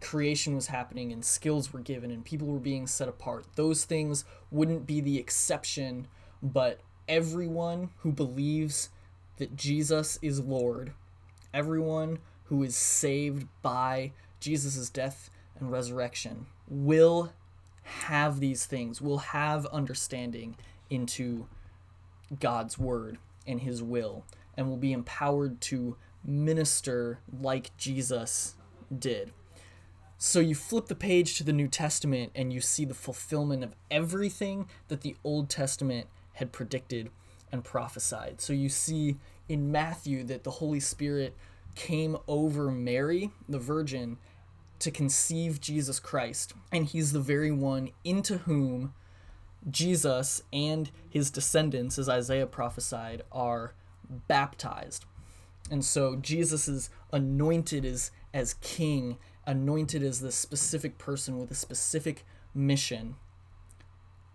creation 0.00 0.54
was 0.54 0.66
happening 0.66 1.12
and 1.12 1.24
skills 1.24 1.72
were 1.72 1.80
given 1.80 2.10
and 2.10 2.24
people 2.24 2.48
were 2.48 2.58
being 2.58 2.86
set 2.86 3.08
apart. 3.08 3.46
Those 3.54 3.84
things 3.84 4.24
wouldn't 4.50 4.86
be 4.86 5.00
the 5.00 5.18
exception, 5.18 6.08
but 6.42 6.80
everyone 7.08 7.90
who 7.98 8.12
believes 8.12 8.90
that 9.38 9.56
Jesus 9.56 10.18
is 10.20 10.40
Lord, 10.40 10.92
everyone 11.52 12.18
who 12.44 12.62
is 12.62 12.76
saved 12.76 13.46
by 13.62 14.12
Jesus' 14.40 14.90
death 14.90 15.30
and 15.64 15.72
resurrection, 15.72 16.46
will 16.68 17.32
have 17.82 18.40
these 18.40 18.66
things, 18.66 19.00
will 19.00 19.18
have 19.18 19.66
understanding 19.66 20.56
into 20.90 21.46
God's 22.38 22.78
word 22.78 23.18
and 23.46 23.60
his 23.60 23.82
will, 23.82 24.24
and 24.56 24.68
will 24.68 24.76
be 24.76 24.92
empowered 24.92 25.60
to 25.62 25.96
minister 26.24 27.18
like 27.40 27.76
Jesus 27.76 28.54
did. 28.96 29.32
So 30.16 30.40
you 30.40 30.54
flip 30.54 30.86
the 30.86 30.94
page 30.94 31.36
to 31.36 31.44
the 31.44 31.52
New 31.52 31.68
Testament 31.68 32.32
and 32.34 32.52
you 32.52 32.60
see 32.60 32.84
the 32.84 32.94
fulfillment 32.94 33.62
of 33.62 33.74
everything 33.90 34.68
that 34.88 35.02
the 35.02 35.16
Old 35.24 35.50
Testament 35.50 36.06
had 36.34 36.52
predicted 36.52 37.10
and 37.52 37.62
prophesied. 37.62 38.40
So 38.40 38.52
you 38.52 38.68
see 38.68 39.16
in 39.48 39.70
Matthew 39.70 40.24
that 40.24 40.44
the 40.44 40.50
Holy 40.52 40.80
Spirit 40.80 41.36
came 41.74 42.16
over 42.26 42.70
Mary, 42.70 43.30
the 43.48 43.58
Virgin, 43.58 44.16
to 44.84 44.90
conceive 44.90 45.60
Jesus 45.60 45.98
Christ. 45.98 46.54
And 46.72 46.86
he's 46.86 47.12
the 47.12 47.20
very 47.20 47.50
one 47.50 47.90
into 48.04 48.38
whom 48.38 48.94
Jesus 49.70 50.42
and 50.52 50.90
his 51.08 51.30
descendants, 51.30 51.98
as 51.98 52.08
Isaiah 52.08 52.46
prophesied, 52.46 53.22
are 53.32 53.74
baptized. 54.28 55.04
And 55.70 55.84
so 55.84 56.16
Jesus 56.16 56.68
is 56.68 56.90
anointed 57.12 57.84
as, 57.84 58.10
as 58.32 58.54
king 58.54 59.16
anointed 59.46 60.02
as 60.02 60.20
this 60.20 60.36
specific 60.36 60.98
person 60.98 61.38
with 61.38 61.50
a 61.50 61.54
specific 61.54 62.24
mission, 62.54 63.16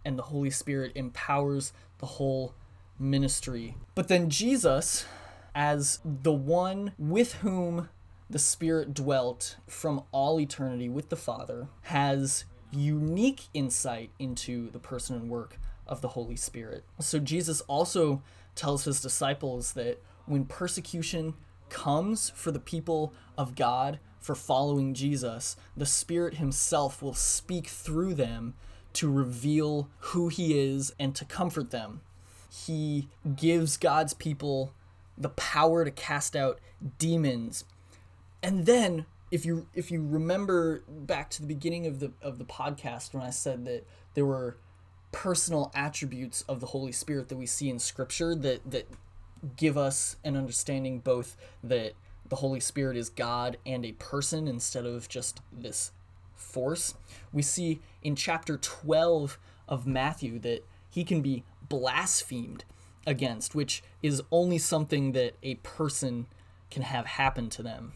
and 0.06 0.18
the 0.18 0.24
Holy 0.24 0.50
Spirit 0.50 0.92
empowers 0.96 1.74
the 2.00 2.06
whole 2.06 2.54
ministry. 2.98 3.76
But 3.96 4.08
then 4.08 4.30
Jesus, 4.30 5.06
as 5.54 6.00
the 6.04 6.32
one 6.32 6.94
with 6.98 7.34
whom 7.36 7.90
the 8.30 8.40
Spirit 8.40 8.94
dwelt 8.94 9.58
from 9.68 10.04
all 10.12 10.40
eternity 10.40 10.90
with 10.90 11.10
the 11.10 11.16
Father, 11.16 11.68
has 11.84 12.46
unique 12.72 13.48
insight 13.54 14.12
into 14.20 14.70
the 14.70 14.80
person 14.80 15.16
and 15.16 15.30
work 15.30 15.58
of 15.88 16.02
the 16.02 16.10
Holy 16.10 16.36
Spirit. 16.36 16.84
So 17.00 17.20
Jesus 17.20 17.62
also 17.62 18.22
tells 18.56 18.84
his 18.84 19.02
disciples 19.02 19.74
that 19.74 20.02
when 20.26 20.46
persecution 20.46 21.34
comes 21.70 22.30
for 22.30 22.52
the 22.52 22.60
people 22.60 23.14
of 23.38 23.56
God, 23.56 24.00
for 24.20 24.36
following 24.36 24.94
Jesus, 24.94 25.56
the 25.76 25.86
Spirit 25.86 26.36
Himself 26.36 27.02
will 27.02 27.14
speak 27.14 27.68
through 27.68 28.14
them 28.14 28.54
to 28.94 29.12
reveal 29.12 29.90
who 30.00 30.28
He 30.28 30.60
is 30.60 30.94
and 31.00 31.16
to 31.16 31.26
comfort 31.26 31.72
them. 31.72 32.02
He 32.52 33.08
gives 33.36 33.78
God's 33.78 34.14
people 34.14 34.74
the 35.18 35.30
power 35.30 35.86
to 35.86 35.92
cast 35.92 36.36
out 36.36 36.60
demons. 36.98 37.64
And 38.42 38.66
then 38.66 39.06
if 39.32 39.46
you 39.46 39.68
if 39.74 39.92
you 39.92 40.06
remember 40.06 40.84
back 40.88 41.30
to 41.32 41.42
the 41.42 41.48
beginning 41.48 41.86
of 41.86 42.00
the 42.00 42.12
of 42.22 42.38
the 42.38 42.46
podcast 42.46 43.14
when 43.14 43.24
I 43.24 43.30
said 43.30 43.66
that 43.66 43.86
there 44.14 44.26
were 44.26 44.58
personal 45.12 45.72
attributes 45.76 46.44
of 46.44 46.60
the 46.60 46.68
Holy 46.68 46.92
Spirit 46.92 47.30
that 47.30 47.38
we 47.38 47.46
see 47.46 47.70
in 47.70 47.80
scripture 47.80 48.36
that 48.36 48.70
that 48.70 48.88
give 49.56 49.78
us 49.78 50.18
an 50.24 50.36
understanding 50.36 51.00
both 51.00 51.38
that 51.64 51.94
the 52.28 52.38
Holy 52.38 52.60
Spirit 52.60 52.98
is 52.98 53.10
God 53.10 53.58
and 53.66 53.86
a 53.86 53.94
person 53.94 54.48
instead 54.48 54.86
of 54.86 55.10
just 55.10 55.42
this 55.52 55.92
force. 56.36 56.96
We 57.32 57.42
see 57.42 57.80
in 58.02 58.16
chapter 58.16 58.58
12 58.58 59.40
of 59.68 59.88
Matthew 59.88 60.40
that 60.40 60.66
he 60.90 61.04
can 61.04 61.22
be 61.22 61.44
blasphemed 61.68 62.66
against, 63.06 63.56
which 63.56 63.84
is 64.02 64.22
only 64.32 64.58
something 64.58 65.14
that 65.14 65.36
a 65.42 65.56
person 65.56 66.28
can 66.70 66.84
have 66.84 67.06
happen 67.06 67.50
to 67.50 67.64
them. 67.64 67.94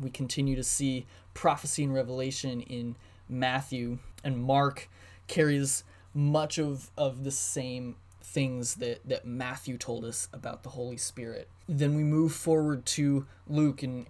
We 0.00 0.10
continue 0.10 0.56
to 0.56 0.64
see 0.64 1.06
prophecy 1.34 1.84
and 1.84 1.94
revelation 1.94 2.60
in 2.62 2.96
Matthew, 3.28 3.98
and 4.22 4.42
Mark 4.42 4.88
carries 5.26 5.84
much 6.14 6.58
of, 6.58 6.90
of 6.96 7.24
the 7.24 7.30
same 7.30 7.96
things 8.22 8.76
that, 8.76 9.00
that 9.08 9.26
Matthew 9.26 9.76
told 9.76 10.04
us 10.04 10.28
about 10.32 10.62
the 10.62 10.70
Holy 10.70 10.96
Spirit. 10.96 11.48
Then 11.68 11.94
we 11.94 12.02
move 12.02 12.32
forward 12.32 12.86
to 12.86 13.26
Luke 13.48 13.82
and 13.82 14.06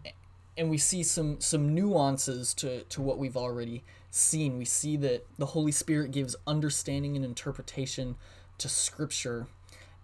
and 0.59 0.68
we 0.68 0.77
see 0.77 1.03
some 1.03 1.40
some 1.40 1.75
nuances 1.75 2.53
to, 2.55 2.83
to 2.85 3.01
what 3.01 3.16
we've 3.18 3.37
already 3.37 3.85
seen. 4.11 4.59
We 4.59 4.66
see 4.66 4.97
that 4.99 5.27
the 5.38 5.47
Holy 5.47 5.73
Spirit 5.73 6.11
gives 6.11 6.37
understanding 6.47 7.16
and 7.16 7.25
interpretation 7.25 8.16
to 8.59 8.68
scripture 8.68 9.47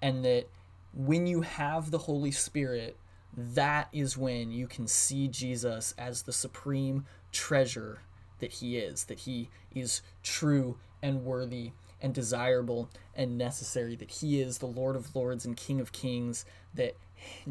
and 0.00 0.24
that 0.24 0.48
when 0.94 1.26
you 1.26 1.42
have 1.42 1.90
the 1.90 1.98
Holy 1.98 2.30
Spirit, 2.30 2.96
that 3.38 3.88
is 3.92 4.16
when 4.16 4.50
you 4.50 4.66
can 4.66 4.86
see 4.86 5.28
Jesus 5.28 5.94
as 5.96 6.22
the 6.22 6.32
supreme 6.32 7.06
treasure 7.32 8.00
that 8.40 8.54
he 8.54 8.76
is, 8.76 9.04
that 9.04 9.20
he 9.20 9.48
is 9.74 10.02
true 10.22 10.76
and 11.02 11.24
worthy 11.24 11.72
and 12.00 12.14
desirable 12.14 12.88
and 13.14 13.36
necessary, 13.36 13.96
that 13.96 14.10
he 14.10 14.40
is 14.40 14.58
the 14.58 14.66
Lord 14.66 14.96
of 14.96 15.14
Lords 15.14 15.44
and 15.44 15.56
King 15.56 15.80
of 15.80 15.92
Kings, 15.92 16.44
that 16.74 16.96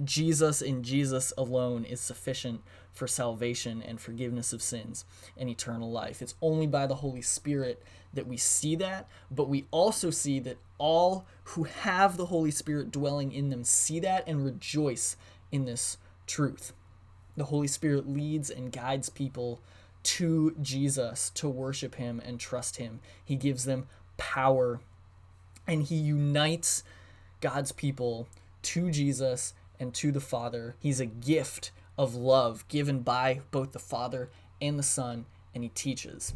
Jesus 0.04 0.62
and 0.62 0.84
Jesus 0.84 1.34
alone 1.38 1.84
is 1.84 2.00
sufficient 2.00 2.62
for 2.94 3.08
salvation 3.08 3.82
and 3.82 4.00
forgiveness 4.00 4.54
of 4.54 4.62
sins 4.62 5.06
and 5.38 5.50
eternal 5.50 5.92
life. 5.92 6.22
It's 6.22 6.36
only 6.42 6.68
by 6.68 6.88
the 6.88 6.96
Holy 6.96 7.22
Spirit 7.22 7.84
that 8.14 8.28
we 8.28 8.38
see 8.38 8.76
that, 8.78 9.08
but 9.30 9.50
we 9.50 9.66
also 9.72 10.10
see 10.10 10.40
that 10.40 10.58
all 10.78 11.26
who 11.44 11.64
have 11.64 12.18
the 12.18 12.28
Holy 12.28 12.52
Spirit 12.52 12.92
dwelling 12.92 13.32
in 13.32 13.50
them 13.50 13.64
see 13.64 14.00
that 14.00 14.24
and 14.28 14.46
rejoice 14.46 15.18
in 15.52 15.66
this 15.66 15.98
truth. 16.26 16.74
The 17.36 17.46
Holy 17.46 17.68
Spirit 17.68 18.08
leads 18.10 18.50
and 18.50 18.72
guides 18.72 19.10
people 19.10 19.62
to 20.04 20.56
Jesus 20.62 21.30
to 21.32 21.50
worship 21.50 21.96
Him 21.96 22.22
and 22.26 22.40
trust 22.40 22.78
Him. 22.78 23.00
He 23.24 23.36
gives 23.36 23.66
them 23.66 23.88
power 24.18 24.80
and 25.68 25.84
He 25.84 25.96
unites 25.96 26.84
God's 27.42 27.72
people 27.72 28.28
to 28.64 28.90
Jesus 28.90 29.54
and 29.80 29.94
to 29.96 30.12
the 30.12 30.22
Father. 30.22 30.76
He's 30.80 31.00
a 31.00 31.06
gift 31.06 31.72
of 31.98 32.16
love 32.16 32.68
given 32.68 33.00
by 33.00 33.42
both 33.52 33.72
the 33.72 33.80
Father 33.80 34.30
and 34.62 34.78
the 34.80 34.84
Son, 34.84 35.26
and 35.54 35.64
He 35.64 35.70
teaches. 35.70 36.34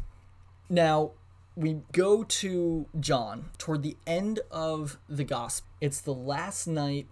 Now, 0.68 1.12
we 1.54 1.80
go 1.92 2.24
to 2.24 2.86
John 2.98 3.50
toward 3.58 3.82
the 3.82 3.96
end 4.06 4.40
of 4.50 4.98
the 5.08 5.24
gospel. 5.24 5.68
It's 5.80 6.00
the 6.00 6.14
last 6.14 6.66
night 6.66 7.06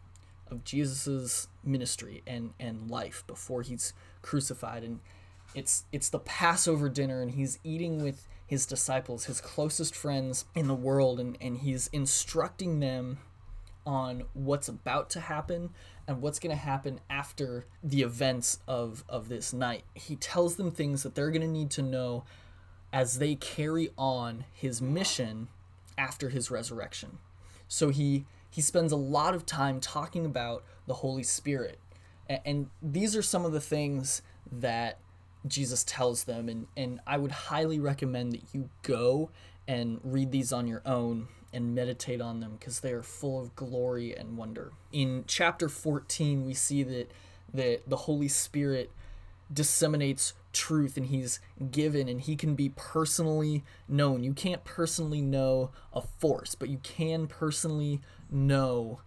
of 0.51 0.65
Jesus's 0.65 1.49
ministry 1.65 2.23
and, 2.27 2.53
and 2.59 2.91
life 2.91 3.25
before 3.27 3.63
he's 3.63 3.93
crucified 4.23 4.83
and 4.83 5.01
it's 5.55 5.85
it's 5.93 6.09
the 6.09 6.19
Passover 6.19 6.89
dinner 6.89 7.23
and 7.23 7.33
he's 7.33 7.59
eating 7.65 8.03
with 8.03 8.29
his 8.47 8.67
disciples, 8.67 9.25
his 9.27 9.41
closest 9.41 9.95
friends 9.95 10.45
in 10.55 10.67
the 10.67 10.75
world 10.75 11.21
and, 11.21 11.37
and 11.41 11.59
he's 11.59 11.89
instructing 11.93 12.81
them 12.81 13.19
on 13.87 14.25
what's 14.35 14.69
about 14.69 15.09
to 15.11 15.21
happen 15.21 15.71
and 16.07 16.21
what's 16.21 16.39
going 16.39 16.55
to 16.55 16.61
happen 16.61 17.01
after 17.09 17.67
the 17.83 18.03
events 18.03 18.59
of 18.69 19.05
of 19.09 19.29
this 19.29 19.53
night. 19.53 19.85
He 19.95 20.17
tells 20.17 20.57
them 20.57 20.71
things 20.71 21.03
that 21.03 21.15
they're 21.15 21.31
going 21.31 21.41
to 21.43 21.49
need 21.49 21.71
to 21.73 21.83
know 21.83 22.25
as 22.93 23.19
they 23.19 23.35
carry 23.37 23.91
on 23.97 24.45
his 24.53 24.83
mission 24.83 25.49
after 25.97 26.29
his 26.29 26.51
resurrection. 26.51 27.19
So 27.69 27.91
he 27.91 28.27
he 28.51 28.61
spends 28.61 28.93
a 28.93 28.97
lot 28.97 29.35
of 29.35 29.47
time 29.47 29.81
talking 29.81 30.27
about 30.27 30.65
the 30.87 30.95
Holy 30.95 31.23
Spirit. 31.23 31.79
And, 32.29 32.41
and 32.45 32.71
these 32.83 33.17
are 33.17 33.23
some 33.23 33.45
of 33.45 33.53
the 33.53 33.61
things 33.61 34.23
that 34.51 34.99
Jesus 35.47 35.85
tells 35.85 36.25
them 36.25 36.49
and 36.49 36.67
and 36.77 37.01
I 37.07 37.17
would 37.17 37.31
highly 37.31 37.79
recommend 37.81 38.33
that 38.33 38.43
you 38.53 38.69
go 38.83 39.31
and 39.67 40.01
read 40.05 40.33
these 40.33 40.53
on 40.53 40.67
your 40.67 40.83
own 40.85 41.29
and 41.53 41.75
meditate 41.75 42.21
on 42.21 42.41
them 42.41 42.57
because 42.59 42.81
they 42.81 42.93
are 42.93 43.03
full 43.03 43.41
of 43.41 43.57
glory 43.57 44.15
and 44.15 44.37
wonder. 44.37 44.73
In 44.93 45.25
chapter 45.27 45.69
14 45.69 46.45
we 46.45 46.55
see 46.55 46.83
that 46.83 47.11
that 47.55 47.89
the 47.89 47.97
Holy 47.97 48.29
Spirit 48.29 48.91
disseminates 49.53 50.35
truth 50.53 50.97
and 50.97 51.07
he's 51.07 51.41
given 51.71 52.09
and 52.09 52.21
he 52.21 52.37
can 52.37 52.55
be 52.55 52.69
personally 52.71 53.65
known. 53.89 54.23
You 54.23 54.33
can't 54.33 54.65
personally 54.65 55.21
know 55.21 55.71
a 55.93 56.03
force, 56.03 56.55
but 56.55 56.69
you 56.69 56.79
can 56.83 57.27
personally 57.27 58.01
know 58.31 59.01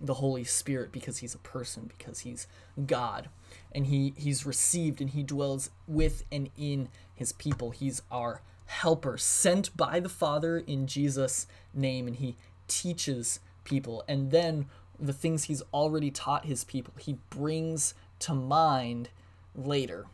the 0.00 0.14
Holy 0.14 0.44
Spirit 0.44 0.92
because 0.92 1.18
he's 1.18 1.34
a 1.34 1.38
person, 1.38 1.90
because 1.96 2.20
he's 2.20 2.46
God. 2.86 3.28
And 3.72 3.86
he, 3.86 4.14
he's 4.16 4.46
received 4.46 5.00
and 5.00 5.10
he 5.10 5.22
dwells 5.22 5.70
with 5.86 6.24
and 6.30 6.50
in 6.56 6.88
his 7.14 7.32
people. 7.32 7.70
He's 7.70 8.02
our 8.10 8.40
helper, 8.66 9.16
sent 9.18 9.76
by 9.76 9.98
the 9.98 10.08
Father 10.08 10.58
in 10.58 10.86
Jesus' 10.86 11.46
name, 11.74 12.06
and 12.06 12.16
he 12.16 12.36
teaches 12.68 13.40
people. 13.64 14.04
And 14.06 14.30
then 14.30 14.66
the 15.00 15.12
things 15.12 15.44
he's 15.44 15.62
already 15.72 16.10
taught 16.10 16.44
his 16.44 16.64
people, 16.64 16.94
he 16.98 17.18
brings 17.30 17.94
to 18.20 18.34
mind 18.34 19.08
later. 19.54 20.06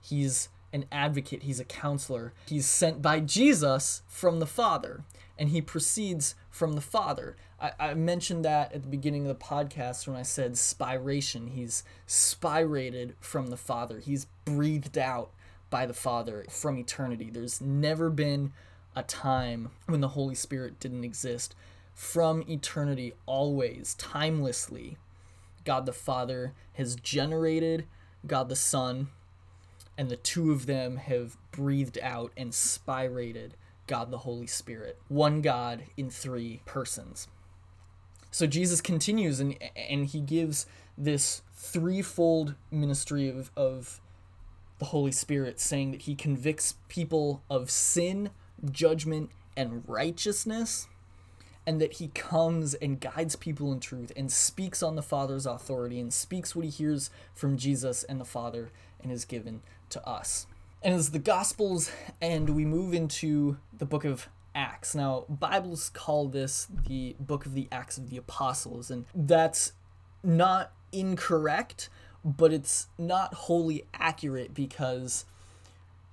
He's 0.00 0.48
an 0.74 0.84
advocate, 0.90 1.44
he's 1.44 1.60
a 1.60 1.64
counselor. 1.64 2.34
He's 2.46 2.66
sent 2.66 3.00
by 3.00 3.20
Jesus 3.20 4.02
from 4.08 4.40
the 4.40 4.46
Father, 4.46 5.04
and 5.38 5.50
he 5.50 5.62
proceeds 5.62 6.34
from 6.50 6.72
the 6.72 6.80
Father. 6.80 7.36
I, 7.60 7.72
I 7.78 7.94
mentioned 7.94 8.44
that 8.44 8.72
at 8.72 8.82
the 8.82 8.88
beginning 8.88 9.22
of 9.22 9.28
the 9.28 9.44
podcast 9.44 10.06
when 10.06 10.16
I 10.16 10.22
said 10.22 10.54
spiration. 10.54 11.50
He's 11.50 11.84
spirated 12.08 13.12
from 13.20 13.46
the 13.46 13.56
Father, 13.56 14.00
he's 14.00 14.26
breathed 14.44 14.98
out 14.98 15.30
by 15.70 15.86
the 15.86 15.94
Father 15.94 16.44
from 16.50 16.76
eternity. 16.76 17.30
There's 17.30 17.60
never 17.60 18.10
been 18.10 18.52
a 18.96 19.04
time 19.04 19.70
when 19.86 20.00
the 20.00 20.08
Holy 20.08 20.34
Spirit 20.34 20.80
didn't 20.80 21.04
exist. 21.04 21.54
From 21.94 22.44
eternity, 22.48 23.14
always, 23.26 23.94
timelessly, 23.94 24.96
God 25.64 25.86
the 25.86 25.92
Father 25.92 26.52
has 26.74 26.96
generated 26.96 27.86
God 28.26 28.48
the 28.48 28.56
Son, 28.56 29.08
and 29.96 30.08
the 30.08 30.16
two 30.16 30.52
of 30.52 30.66
them 30.66 30.96
have 30.96 31.36
breathed 31.52 31.98
out 32.02 32.32
and 32.36 32.52
spirated 32.52 33.52
God 33.86 34.10
the 34.10 34.18
Holy 34.18 34.46
Spirit. 34.46 34.98
One 35.08 35.40
God 35.40 35.84
in 35.96 36.10
three 36.10 36.60
persons. 36.64 37.28
So 38.30 38.46
Jesus 38.46 38.80
continues 38.80 39.40
and 39.40 39.56
and 39.76 40.06
he 40.06 40.20
gives 40.20 40.66
this 40.96 41.42
threefold 41.52 42.54
ministry 42.70 43.28
of, 43.28 43.50
of 43.56 44.00
the 44.78 44.86
Holy 44.86 45.12
Spirit, 45.12 45.60
saying 45.60 45.92
that 45.92 46.02
he 46.02 46.14
convicts 46.14 46.74
people 46.88 47.42
of 47.48 47.70
sin, 47.70 48.30
judgment, 48.70 49.30
and 49.56 49.84
righteousness 49.86 50.88
and 51.66 51.80
that 51.80 51.94
he 51.94 52.08
comes 52.08 52.74
and 52.74 53.00
guides 53.00 53.36
people 53.36 53.72
in 53.72 53.80
truth 53.80 54.12
and 54.16 54.30
speaks 54.30 54.82
on 54.82 54.96
the 54.96 55.02
Father's 55.02 55.46
authority 55.46 55.98
and 55.98 56.12
speaks 56.12 56.54
what 56.54 56.64
he 56.64 56.70
hears 56.70 57.10
from 57.34 57.56
Jesus 57.56 58.04
and 58.04 58.20
the 58.20 58.24
Father 58.24 58.70
and 59.02 59.10
is 59.10 59.24
given 59.24 59.62
to 59.94 60.08
us. 60.08 60.46
And 60.82 60.94
as 60.94 61.10
the 61.10 61.18
Gospels 61.18 61.90
end, 62.20 62.50
we 62.50 62.64
move 62.64 62.92
into 62.92 63.56
the 63.76 63.86
book 63.86 64.04
of 64.04 64.28
Acts. 64.54 64.94
Now, 64.94 65.24
Bibles 65.28 65.88
call 65.88 66.28
this 66.28 66.68
the 66.86 67.16
book 67.18 67.46
of 67.46 67.54
the 67.54 67.68
Acts 67.72 67.96
of 67.96 68.10
the 68.10 68.18
Apostles, 68.18 68.90
and 68.90 69.06
that's 69.14 69.72
not 70.22 70.72
incorrect, 70.92 71.88
but 72.24 72.52
it's 72.52 72.88
not 72.98 73.34
wholly 73.34 73.84
accurate 73.94 74.52
because 74.52 75.24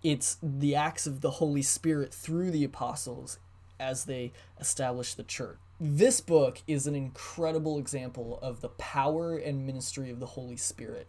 it's 0.04 0.38
the 0.41 0.76
acts 0.76 1.06
of 1.06 1.22
the 1.22 1.32
Holy 1.32 1.62
Spirit 1.62 2.13
through 2.13 2.52
the 2.52 2.63
apostles 2.63 3.39
as 3.80 4.06
they 4.06 4.32
establish 4.60 5.13
the 5.13 5.24
church. 5.24 5.58
This 5.80 6.22
book 6.22 6.62
is 6.67 6.88
an 6.88 6.96
incredible 6.96 7.78
example 7.78 8.39
of 8.41 8.62
the 8.62 8.70
power 8.70 9.38
and 9.38 9.65
ministry 9.65 10.10
of 10.10 10.20
the 10.20 10.28
Holy 10.28 10.58
Spirit. 10.58 11.08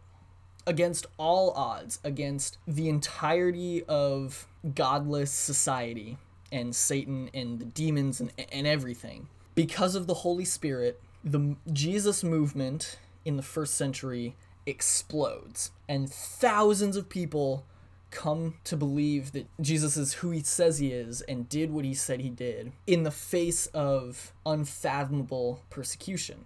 Against 0.66 1.06
all 1.18 1.50
odds, 1.52 1.98
against 2.04 2.58
the 2.66 2.88
entirety 2.88 3.82
of 3.84 4.46
godless 4.74 5.30
society 5.30 6.18
and 6.52 6.74
Satan 6.74 7.30
and 7.34 7.58
the 7.58 7.64
demons 7.64 8.20
and, 8.20 8.32
and 8.52 8.66
everything. 8.66 9.28
Because 9.54 9.94
of 9.94 10.06
the 10.06 10.14
Holy 10.14 10.44
Spirit, 10.44 11.00
the 11.24 11.56
Jesus 11.72 12.22
movement 12.22 12.98
in 13.24 13.36
the 13.36 13.42
first 13.42 13.74
century 13.74 14.36
explodes, 14.66 15.70
and 15.88 16.10
thousands 16.10 16.96
of 16.96 17.08
people 17.08 17.64
come 18.10 18.54
to 18.64 18.76
believe 18.76 19.32
that 19.32 19.46
Jesus 19.60 19.96
is 19.96 20.14
who 20.14 20.30
he 20.30 20.42
says 20.42 20.78
he 20.78 20.92
is 20.92 21.22
and 21.22 21.48
did 21.48 21.70
what 21.70 21.84
he 21.84 21.94
said 21.94 22.20
he 22.20 22.28
did 22.28 22.72
in 22.86 23.02
the 23.02 23.10
face 23.10 23.66
of 23.68 24.32
unfathomable 24.44 25.62
persecution. 25.70 26.44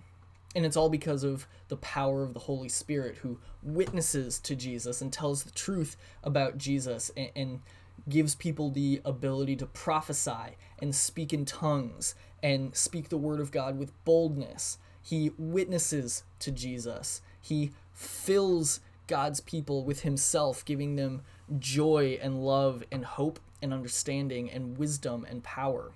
And 0.56 0.64
it's 0.64 0.76
all 0.76 0.88
because 0.88 1.22
of 1.22 1.46
the 1.68 1.76
power 1.76 2.24
of 2.24 2.32
the 2.32 2.40
Holy 2.40 2.70
Spirit 2.70 3.16
who 3.16 3.38
witnesses 3.62 4.38
to 4.40 4.56
Jesus 4.56 5.02
and 5.02 5.12
tells 5.12 5.42
the 5.42 5.50
truth 5.50 5.98
about 6.24 6.56
Jesus 6.56 7.10
and, 7.14 7.30
and 7.36 7.60
gives 8.08 8.34
people 8.34 8.70
the 8.70 9.02
ability 9.04 9.54
to 9.56 9.66
prophesy 9.66 10.56
and 10.80 10.94
speak 10.94 11.34
in 11.34 11.44
tongues 11.44 12.14
and 12.42 12.74
speak 12.74 13.10
the 13.10 13.18
word 13.18 13.38
of 13.38 13.50
God 13.50 13.78
with 13.78 13.92
boldness. 14.06 14.78
He 15.02 15.30
witnesses 15.36 16.24
to 16.38 16.50
Jesus. 16.50 17.20
He 17.38 17.72
fills 17.92 18.80
God's 19.08 19.40
people 19.40 19.84
with 19.84 20.00
himself, 20.00 20.64
giving 20.64 20.96
them 20.96 21.20
joy 21.58 22.18
and 22.22 22.42
love 22.42 22.82
and 22.90 23.04
hope 23.04 23.40
and 23.60 23.74
understanding 23.74 24.50
and 24.50 24.78
wisdom 24.78 25.26
and 25.28 25.44
power. 25.44 25.92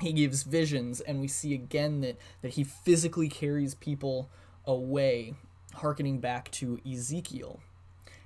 He 0.00 0.12
gives 0.12 0.42
visions, 0.42 1.00
and 1.00 1.20
we 1.20 1.28
see 1.28 1.54
again 1.54 2.00
that, 2.02 2.18
that 2.42 2.54
he 2.54 2.64
physically 2.64 3.28
carries 3.28 3.74
people 3.74 4.28
away, 4.66 5.34
hearkening 5.74 6.18
back 6.18 6.50
to 6.52 6.78
Ezekiel. 6.90 7.60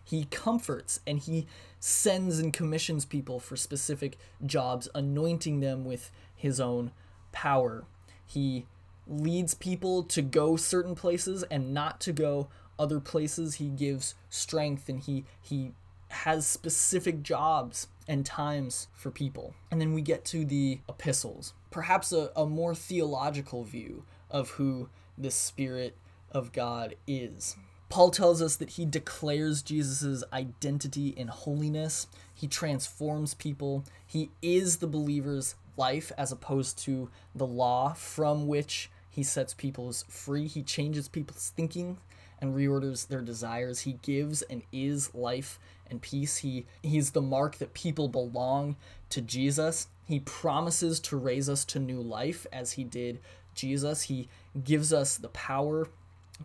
He 0.03 0.25
comforts 0.25 0.99
and 1.07 1.21
he 1.21 1.47
sends 1.79 2.41
and 2.41 2.53
commissions 2.53 3.05
people 3.05 3.39
for 3.39 3.57
specific 3.57 4.17
jobs, 4.45 4.89
anointing 4.95 5.61
them 5.61 5.85
with 5.85 6.11
his 6.35 6.59
own 6.59 6.91
power. 7.31 7.85
He 8.27 8.67
leads 9.07 9.55
people 9.55 10.03
to 10.05 10.23
go 10.23 10.57
certain 10.57 10.97
places 10.97 11.45
and 11.45 11.73
not 11.73 12.01
to 12.01 12.13
go 12.13 12.49
other 12.79 12.99
places. 12.99 13.57
He 13.57 13.69
gives 13.69 14.17
strength 14.29 14.89
and 14.89 14.99
he 14.99 15.25
he 15.41 15.73
has 16.09 16.45
specific 16.45 17.23
jobs 17.23 17.87
and 18.09 18.27
times 18.27 18.89
for 18.93 19.13
people. 19.13 19.55
And 19.71 19.81
then 19.81 19.93
we 19.93 20.03
get 20.03 20.25
to 20.27 20.45
the 20.45 20.81
epistles, 20.89 21.55
perhaps 21.71 22.13
a, 22.13 22.31
a 22.37 22.47
more 22.47 22.75
theological 22.75 23.65
view 23.65 24.05
of 24.31 24.51
who 24.51 24.89
the 25.17 25.31
Spirit 25.31 25.97
of 26.31 26.53
God 26.53 26.95
is. 27.07 27.57
Paul 27.89 28.11
tells 28.13 28.41
us 28.41 28.55
that 28.57 28.71
he 28.71 28.85
declares 28.85 29.63
Jesus' 29.63 30.23
identity 30.33 31.09
in 31.09 31.27
holiness. 31.29 32.07
He 32.33 32.47
transforms 32.47 33.35
people. 33.35 33.85
He 34.07 34.31
is 34.41 34.77
the 34.77 34.87
believer's 34.87 35.57
life 35.77 36.13
as 36.17 36.31
opposed 36.31 36.79
to 36.79 37.11
the 37.35 37.47
law 37.47 37.95
from 37.95 38.47
which 38.47 38.91
he 39.11 39.25
sets 39.25 39.55
people 39.55 39.93
free. 40.09 40.47
He 40.47 40.63
changes 40.63 41.09
people's 41.09 41.53
thinking 41.57 41.99
and 42.41 42.55
reorders 42.55 43.09
their 43.09 43.23
desires. 43.23 43.81
He 43.81 43.95
gives 44.03 44.43
and 44.43 44.63
is 44.73 45.13
life 45.15 45.59
and 45.91 46.01
peace. 46.01 46.39
He 46.39 46.67
he's 46.83 47.11
the 47.11 47.21
mark 47.21 47.59
that 47.59 47.75
people 47.75 48.09
belong 48.09 48.77
to 49.11 49.21
Jesus. 49.21 49.89
He 50.11 50.19
promises 50.19 50.99
to 51.01 51.17
raise 51.17 51.49
us 51.49 51.65
to 51.67 51.79
new 51.79 52.01
life 52.01 52.45
as 52.53 52.73
he 52.73 52.83
did 52.83 53.21
Jesus. 53.55 54.03
He 54.03 54.29
gives 54.65 54.93
us 54.93 55.17
the 55.17 55.29
power 55.29 55.89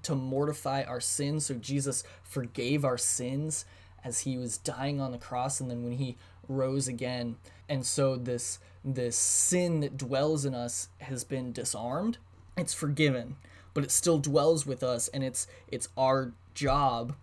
to 0.03 0.13
mortify 0.13 0.83
our 0.83 1.01
sins. 1.01 1.47
So 1.47 1.55
Jesus 1.55 2.03
forgave 2.21 2.85
our 2.85 2.99
sins 2.99 3.65
as 4.03 4.19
he 4.19 4.37
was 4.37 4.59
dying 4.59 5.01
on 5.01 5.11
the 5.11 5.17
cross 5.17 5.59
and 5.59 5.71
then 5.71 5.83
when 5.83 5.93
he 5.93 6.15
rose 6.47 6.87
again. 6.87 7.37
And 7.67 7.83
so 7.83 8.15
this 8.15 8.59
this 8.83 9.17
sin 9.17 9.79
that 9.79 9.97
dwells 9.97 10.45
in 10.45 10.53
us 10.53 10.89
has 10.99 11.23
been 11.23 11.51
disarmed. 11.51 12.19
It's 12.55 12.75
forgiven, 12.75 13.35
but 13.73 13.83
it 13.83 13.89
still 13.89 14.19
dwells 14.19 14.67
with 14.67 14.83
us 14.83 15.07
and 15.07 15.23
it's 15.23 15.47
it's 15.67 15.89
our 15.97 16.33
job 16.53 17.15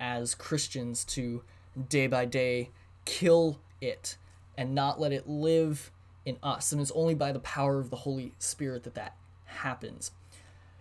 as 0.00 0.34
Christians 0.34 1.04
to 1.04 1.42
day 1.90 2.06
by 2.06 2.24
day 2.24 2.70
kill 3.04 3.58
it 3.82 4.16
and 4.56 4.74
not 4.74 5.00
let 5.00 5.12
it 5.12 5.28
live 5.28 5.90
in 6.24 6.38
us. 6.42 6.72
And 6.72 6.80
it's 6.80 6.90
only 6.92 7.14
by 7.14 7.32
the 7.32 7.40
power 7.40 7.78
of 7.78 7.90
the 7.90 7.96
Holy 7.96 8.32
Spirit 8.38 8.84
that 8.84 8.94
that 8.94 9.16
happens. 9.44 10.10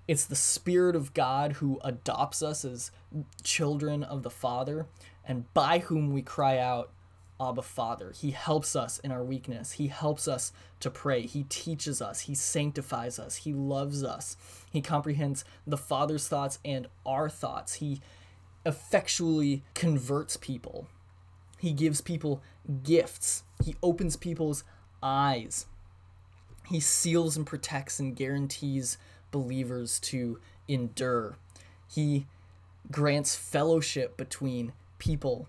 It's 0.08 0.26
the 0.26 0.36
Spirit 0.36 0.96
of 0.96 1.14
God 1.14 1.54
who 1.54 1.80
adopts 1.84 2.42
us 2.42 2.66
as 2.66 2.92
children 3.44 4.04
of 4.04 4.24
the 4.24 4.30
Father 4.30 4.86
and 5.26 5.52
by 5.54 5.80
whom 5.80 6.12
we 6.12 6.22
cry 6.22 6.58
out, 6.58 6.92
Abba 7.40 7.62
Father. 7.62 8.12
He 8.16 8.32
helps 8.32 8.76
us 8.76 9.00
in 9.00 9.12
our 9.12 9.24
weakness. 9.24 9.74
He 9.74 9.88
helps 9.88 10.28
us 10.28 10.52
to 10.82 10.90
pray. 10.90 11.22
He 11.22 11.44
teaches 11.44 12.02
us. 12.02 12.22
He 12.22 12.36
sanctifies 12.36 13.18
us. 13.18 13.38
He 13.38 13.54
loves 13.54 14.04
us. 14.04 14.36
He 14.72 14.82
comprehends 14.82 15.46
the 15.66 15.78
Father's 15.78 16.28
thoughts 16.28 16.60
and 16.64 16.88
our 17.06 17.30
thoughts. 17.30 17.76
He 17.76 18.02
effectually 18.66 19.64
converts 19.74 20.38
people. 20.38 20.88
He 21.64 21.72
gives 21.72 22.02
people 22.02 22.44
gifts. 22.84 23.44
He 23.64 23.78
opens 23.82 24.18
people's 24.18 24.66
eyes. 25.02 25.66
He 26.68 26.82
seals 26.82 27.38
and 27.38 27.48
protects 27.48 28.02
and 28.02 28.18
guarantees 28.18 28.98
believers 29.32 29.98
to 30.02 30.42
endure. 30.68 31.38
He 31.88 32.28
grants 32.92 33.38
fellowship 33.38 34.18
between 34.18 34.74
people 35.00 35.48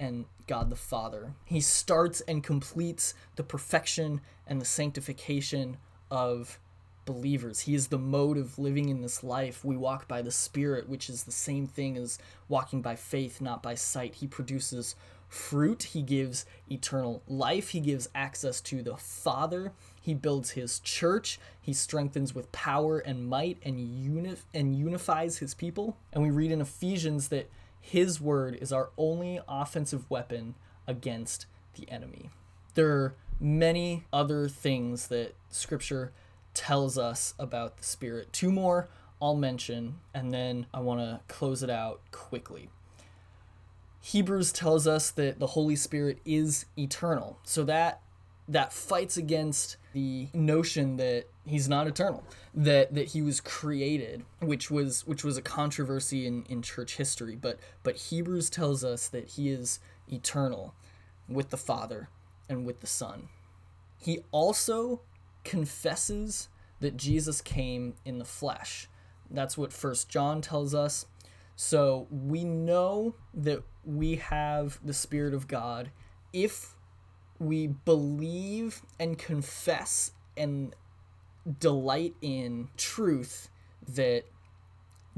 and 0.00 0.24
God 0.48 0.68
the 0.68 0.74
Father. 0.74 1.34
He 1.44 1.60
starts 1.60 2.22
and 2.22 2.42
completes 2.42 3.14
the 3.36 3.44
perfection 3.44 4.20
and 4.48 4.60
the 4.60 4.64
sanctification 4.64 5.76
of 6.10 6.58
believers. 7.04 7.60
He 7.60 7.76
is 7.76 7.86
the 7.86 7.98
mode 7.98 8.36
of 8.36 8.58
living 8.58 8.88
in 8.88 9.00
this 9.00 9.22
life. 9.22 9.64
We 9.64 9.76
walk 9.76 10.08
by 10.08 10.22
the 10.22 10.32
Spirit, 10.32 10.88
which 10.88 11.08
is 11.08 11.22
the 11.22 11.30
same 11.30 11.68
thing 11.68 11.96
as 11.96 12.18
walking 12.48 12.82
by 12.82 12.96
faith, 12.96 13.40
not 13.40 13.62
by 13.62 13.76
sight. 13.76 14.16
He 14.16 14.26
produces 14.26 14.96
fruit. 15.32 15.84
He 15.84 16.02
gives 16.02 16.44
eternal 16.70 17.22
life. 17.26 17.70
He 17.70 17.80
gives 17.80 18.08
access 18.14 18.60
to 18.62 18.82
the 18.82 18.96
Father. 18.96 19.72
He 20.00 20.12
builds 20.12 20.50
his 20.50 20.78
church. 20.80 21.40
He 21.60 21.72
strengthens 21.72 22.34
with 22.34 22.52
power 22.52 22.98
and 22.98 23.26
might 23.26 23.58
and, 23.64 23.80
uni- 23.80 24.36
and 24.52 24.76
unifies 24.76 25.38
his 25.38 25.54
people. 25.54 25.96
And 26.12 26.22
we 26.22 26.30
read 26.30 26.52
in 26.52 26.60
Ephesians 26.60 27.28
that 27.28 27.50
his 27.80 28.20
word 28.20 28.58
is 28.60 28.72
our 28.72 28.90
only 28.98 29.40
offensive 29.48 30.08
weapon 30.10 30.54
against 30.86 31.46
the 31.74 31.90
enemy. 31.90 32.28
There 32.74 32.90
are 32.90 33.14
many 33.40 34.04
other 34.12 34.48
things 34.48 35.08
that 35.08 35.34
scripture 35.48 36.12
tells 36.52 36.98
us 36.98 37.32
about 37.38 37.78
the 37.78 37.84
Spirit. 37.84 38.32
Two 38.32 38.52
more 38.52 38.88
I'll 39.20 39.36
mention, 39.36 40.00
and 40.12 40.32
then 40.32 40.66
I 40.74 40.80
want 40.80 41.00
to 41.00 41.20
close 41.32 41.62
it 41.62 41.70
out 41.70 42.00
quickly. 42.10 42.68
Hebrews 44.02 44.50
tells 44.52 44.86
us 44.86 45.12
that 45.12 45.38
the 45.38 45.46
Holy 45.48 45.76
Spirit 45.76 46.18
is 46.24 46.66
eternal. 46.76 47.38
So 47.44 47.64
that 47.64 48.02
that 48.48 48.72
fights 48.72 49.16
against 49.16 49.76
the 49.92 50.26
notion 50.34 50.96
that 50.96 51.26
he's 51.46 51.68
not 51.68 51.86
eternal 51.86 52.24
that 52.52 52.92
that 52.92 53.08
he 53.08 53.22
was 53.22 53.40
created 53.40 54.24
which 54.40 54.70
was 54.70 55.06
which 55.06 55.22
was 55.22 55.36
a 55.36 55.42
controversy 55.42 56.26
in 56.26 56.44
in 56.48 56.60
church 56.60 56.96
history. 56.96 57.36
But 57.36 57.58
but 57.84 57.96
Hebrews 57.96 58.50
tells 58.50 58.82
us 58.82 59.06
that 59.08 59.28
he 59.28 59.50
is 59.50 59.78
eternal 60.10 60.74
with 61.28 61.50
the 61.50 61.56
father 61.56 62.08
and 62.48 62.66
with 62.66 62.80
the 62.80 62.86
son. 62.88 63.28
He 63.96 64.20
also 64.32 65.02
confesses 65.44 66.48
that 66.80 66.96
Jesus 66.96 67.40
came 67.40 67.94
in 68.04 68.18
the 68.18 68.24
flesh. 68.24 68.88
That's 69.30 69.56
what 69.56 69.72
first 69.72 70.08
John 70.08 70.40
tells 70.40 70.74
us 70.74 71.06
so 71.56 72.06
we 72.10 72.44
know 72.44 73.14
that 73.34 73.62
we 73.84 74.16
have 74.16 74.78
the 74.84 74.94
spirit 74.94 75.34
of 75.34 75.48
God 75.48 75.90
if 76.32 76.74
we 77.38 77.66
believe 77.66 78.82
and 78.98 79.18
confess 79.18 80.12
and 80.36 80.74
delight 81.58 82.14
in 82.22 82.68
truth 82.76 83.50
that 83.86 84.24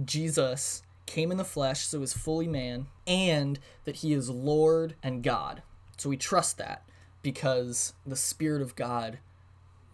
Jesus 0.02 0.82
came 1.06 1.30
in 1.30 1.36
the 1.36 1.44
flesh, 1.44 1.86
so 1.86 2.02
is 2.02 2.14
fully 2.14 2.48
man, 2.48 2.86
and 3.06 3.58
that 3.84 3.96
he 3.96 4.12
is 4.12 4.30
Lord 4.30 4.96
and 5.02 5.22
God. 5.22 5.62
So 5.98 6.08
we 6.08 6.16
trust 6.16 6.58
that 6.58 6.82
because 7.22 7.92
the 8.06 8.16
Spirit 8.16 8.62
of 8.62 8.74
God 8.74 9.18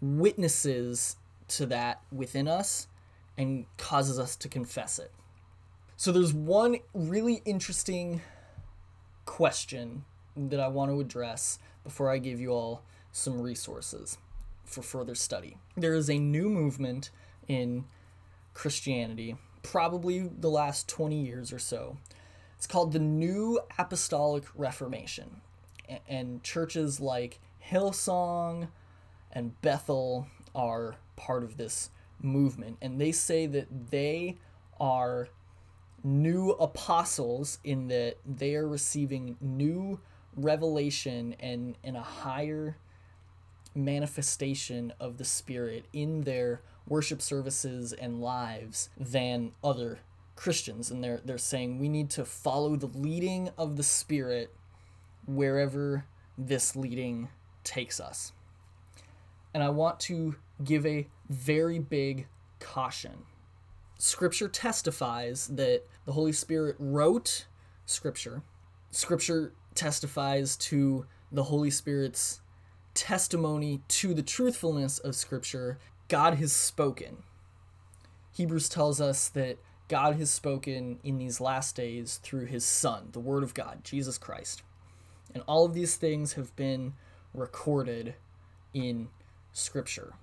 witnesses 0.01 1.17
to 1.49 1.65
that 1.67 2.01
within 2.11 2.47
us 2.47 2.87
and 3.37 3.65
causes 3.77 4.17
us 4.17 4.35
to 4.37 4.47
confess 4.47 4.97
it. 4.97 5.11
So 6.01 6.11
there's 6.11 6.33
one 6.33 6.77
really 6.95 7.43
interesting 7.45 8.21
question 9.25 10.03
that 10.35 10.59
I 10.59 10.67
want 10.67 10.89
to 10.89 10.99
address 10.99 11.59
before 11.83 12.09
I 12.09 12.17
give 12.17 12.41
you 12.41 12.49
all 12.49 12.81
some 13.11 13.39
resources 13.39 14.17
for 14.65 14.81
further 14.81 15.13
study. 15.13 15.57
There 15.77 15.93
is 15.93 16.09
a 16.09 16.17
new 16.17 16.49
movement 16.49 17.11
in 17.47 17.85
Christianity, 18.55 19.35
probably 19.61 20.21
the 20.21 20.49
last 20.49 20.89
20 20.89 21.21
years 21.21 21.53
or 21.53 21.59
so. 21.59 21.97
It's 22.57 22.65
called 22.65 22.93
the 22.93 22.99
New 22.99 23.59
Apostolic 23.77 24.45
Reformation. 24.55 25.41
And 26.07 26.41
churches 26.41 26.99
like 26.99 27.39
Hillsong 27.69 28.69
and 29.31 29.61
Bethel 29.61 30.25
are 30.55 30.95
part 31.15 31.43
of 31.43 31.57
this 31.57 31.91
movement. 32.19 32.77
And 32.81 32.99
they 32.99 33.11
say 33.11 33.45
that 33.45 33.91
they 33.91 34.39
are 34.79 35.29
new 36.03 36.51
apostles 36.51 37.59
in 37.63 37.87
that 37.87 38.17
they 38.25 38.55
are 38.55 38.67
receiving 38.67 39.37
new 39.39 39.99
revelation 40.35 41.35
and, 41.39 41.77
and 41.83 41.97
a 41.97 42.01
higher 42.01 42.77
manifestation 43.75 44.93
of 44.99 45.17
the 45.17 45.25
Spirit 45.25 45.85
in 45.93 46.21
their 46.21 46.61
worship 46.87 47.21
services 47.21 47.93
and 47.93 48.21
lives 48.21 48.89
than 48.97 49.51
other 49.63 49.99
Christians. 50.35 50.91
And 50.91 51.03
they're, 51.03 51.21
they're 51.23 51.37
saying 51.37 51.79
we 51.79 51.89
need 51.89 52.09
to 52.11 52.25
follow 52.25 52.75
the 52.75 52.87
leading 52.87 53.49
of 53.57 53.77
the 53.77 53.83
Spirit 53.83 54.53
wherever 55.25 56.05
this 56.37 56.75
leading 56.75 57.29
takes 57.63 57.99
us. 57.99 58.33
And 59.53 59.63
I 59.63 59.69
want 59.69 59.99
to 60.01 60.35
give 60.63 60.85
a 60.85 61.07
very 61.29 61.79
big 61.79 62.27
caution. 62.59 63.23
Scripture 64.03 64.47
testifies 64.47 65.45
that 65.45 65.83
the 66.05 66.13
Holy 66.13 66.31
Spirit 66.31 66.75
wrote 66.79 67.45
Scripture. 67.85 68.41
Scripture 68.89 69.53
testifies 69.75 70.57
to 70.57 71.05
the 71.31 71.43
Holy 71.43 71.69
Spirit's 71.69 72.41
testimony 72.95 73.83
to 73.87 74.15
the 74.15 74.23
truthfulness 74.23 74.97
of 74.97 75.15
Scripture. 75.15 75.77
God 76.07 76.33
has 76.39 76.51
spoken. 76.51 77.17
Hebrews 78.31 78.69
tells 78.69 78.99
us 78.99 79.29
that 79.29 79.59
God 79.87 80.15
has 80.15 80.31
spoken 80.31 80.97
in 81.03 81.19
these 81.19 81.39
last 81.39 81.75
days 81.75 82.19
through 82.23 82.47
his 82.47 82.65
Son, 82.65 83.09
the 83.11 83.19
Word 83.19 83.43
of 83.43 83.53
God, 83.53 83.83
Jesus 83.83 84.17
Christ. 84.17 84.63
And 85.31 85.43
all 85.45 85.63
of 85.63 85.75
these 85.75 85.95
things 85.95 86.33
have 86.33 86.55
been 86.55 86.93
recorded 87.35 88.15
in 88.73 89.09
Scripture. 89.53 90.13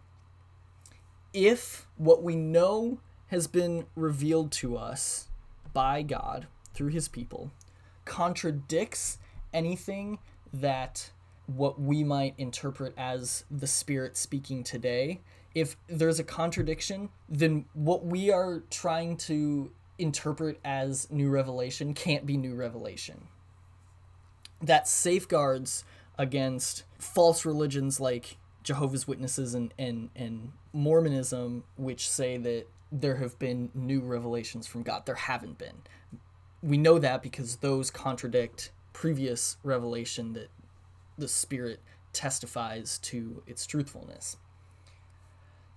If 1.33 1.87
what 1.97 2.25
we 2.25 2.35
know 2.35 2.99
has 3.29 3.47
been 3.47 3.87
revealed 3.95 4.53
to 4.53 4.77
us 4.77 5.29
by 5.73 6.03
God 6.03 6.47
through 6.75 6.89
his 6.89 7.09
people 7.09 7.51
contradicts 8.09 9.19
anything 9.53 10.19
that 10.53 11.11
what 11.47 11.81
we 11.81 12.03
might 12.03 12.35
interpret 12.37 12.93
as 12.97 13.45
the 13.51 13.67
Spirit 13.67 14.17
speaking 14.17 14.65
today, 14.65 15.21
if 15.55 15.77
there's 15.87 16.19
a 16.19 16.25
contradiction, 16.25 17.09
then 17.29 17.65
what 17.73 18.05
we 18.05 18.31
are 18.31 18.63
trying 18.71 19.17
to 19.17 19.71
interpret 19.99 20.59
as 20.65 21.11
new 21.11 21.29
revelation 21.29 21.95
can't 21.95 22.27
be 22.27 22.37
new 22.37 22.55
revelation. 22.55 23.29
That 24.61 24.89
safeguards 24.89 25.85
against 26.19 26.85
false 26.99 27.45
religions 27.47 28.01
like 28.01 28.37
Jehovah's 28.63 29.07
Witnesses 29.07 29.55
and, 29.55 29.73
and, 29.79 30.11
and 30.15 30.53
Mormonism, 30.73 31.65
which 31.77 32.09
say 32.09 32.37
that 32.39 32.67
there 32.91 33.17
have 33.17 33.39
been 33.39 33.71
new 33.75 34.01
revelations 34.01 34.67
from 34.67 34.83
God. 34.83 35.07
There 35.07 35.15
haven't 35.15 35.59
been. 35.59 35.83
We 36.63 36.79
know 36.79 36.99
that 36.99 37.23
because 37.23 37.57
those 37.57 37.91
contradict 37.91 38.73
previous 38.93 39.57
revelation 39.63 40.33
that 40.33 40.49
the 41.17 41.29
Spirit 41.29 41.81
testifies 42.13 42.99
to 42.99 43.43
its 43.47 43.67
truthfulness. 43.67 44.37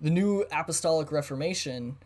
The 0.00 0.10
New 0.10 0.44
Apostolic 0.50 1.12
Reformation 1.12 1.98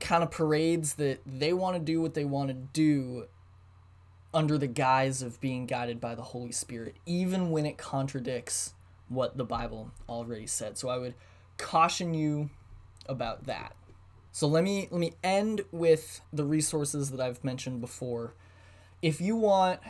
kind 0.00 0.22
of 0.22 0.30
parades 0.30 0.94
that 0.94 1.20
they 1.26 1.52
want 1.52 1.76
to 1.76 1.80
do 1.80 2.00
what 2.00 2.14
they 2.14 2.24
want 2.24 2.48
to 2.48 2.54
do 2.54 3.26
under 4.32 4.56
the 4.58 4.66
guise 4.66 5.22
of 5.22 5.40
being 5.40 5.66
guided 5.66 6.00
by 6.00 6.14
the 6.14 6.22
Holy 6.22 6.52
Spirit, 6.52 6.96
even 7.04 7.50
when 7.50 7.66
it 7.66 7.76
contradicts 7.76 8.74
what 9.08 9.36
the 9.36 9.44
Bible 9.44 9.90
already 10.08 10.46
said. 10.46 10.78
So 10.78 10.88
I 10.88 10.98
would 10.98 11.14
caution 11.56 12.14
you 12.14 12.50
about 13.06 13.44
that. 13.44 13.74
So 14.32 14.46
let 14.46 14.64
me 14.64 14.88
let 14.90 15.00
me 15.00 15.14
end 15.22 15.62
with 15.72 16.20
the 16.32 16.44
resources 16.44 17.10
that 17.10 17.20
I've 17.20 17.42
mentioned 17.42 17.80
before. 17.80 18.34
If 19.02 19.20
you 19.20 19.36
want 19.36 19.80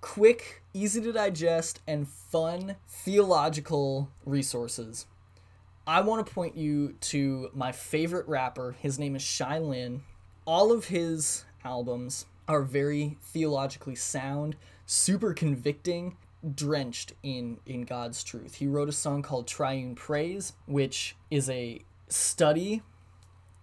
quick, 0.00 0.62
easy 0.72 1.00
to 1.02 1.12
digest 1.12 1.80
and 1.86 2.08
fun 2.08 2.76
theological 2.88 4.10
resources, 4.24 5.06
I 5.86 6.00
want 6.02 6.26
to 6.26 6.32
point 6.32 6.56
you 6.56 6.96
to 7.00 7.50
my 7.54 7.72
favorite 7.72 8.28
rapper. 8.28 8.76
His 8.78 8.98
name 8.98 9.16
is 9.16 9.22
Shai 9.22 9.58
Linne. 9.58 10.02
All 10.44 10.70
of 10.70 10.86
his 10.86 11.44
albums 11.64 12.26
are 12.46 12.62
very 12.62 13.18
theologically 13.22 13.94
sound, 13.94 14.56
super 14.86 15.34
convicting, 15.34 16.16
drenched 16.54 17.12
in 17.22 17.58
in 17.66 17.82
God's 17.82 18.22
truth. 18.22 18.56
He 18.56 18.66
wrote 18.66 18.88
a 18.88 18.92
song 18.92 19.22
called 19.22 19.46
Triune 19.46 19.94
Praise, 19.94 20.52
which 20.66 21.16
is 21.30 21.50
a 21.50 21.80
study 22.08 22.82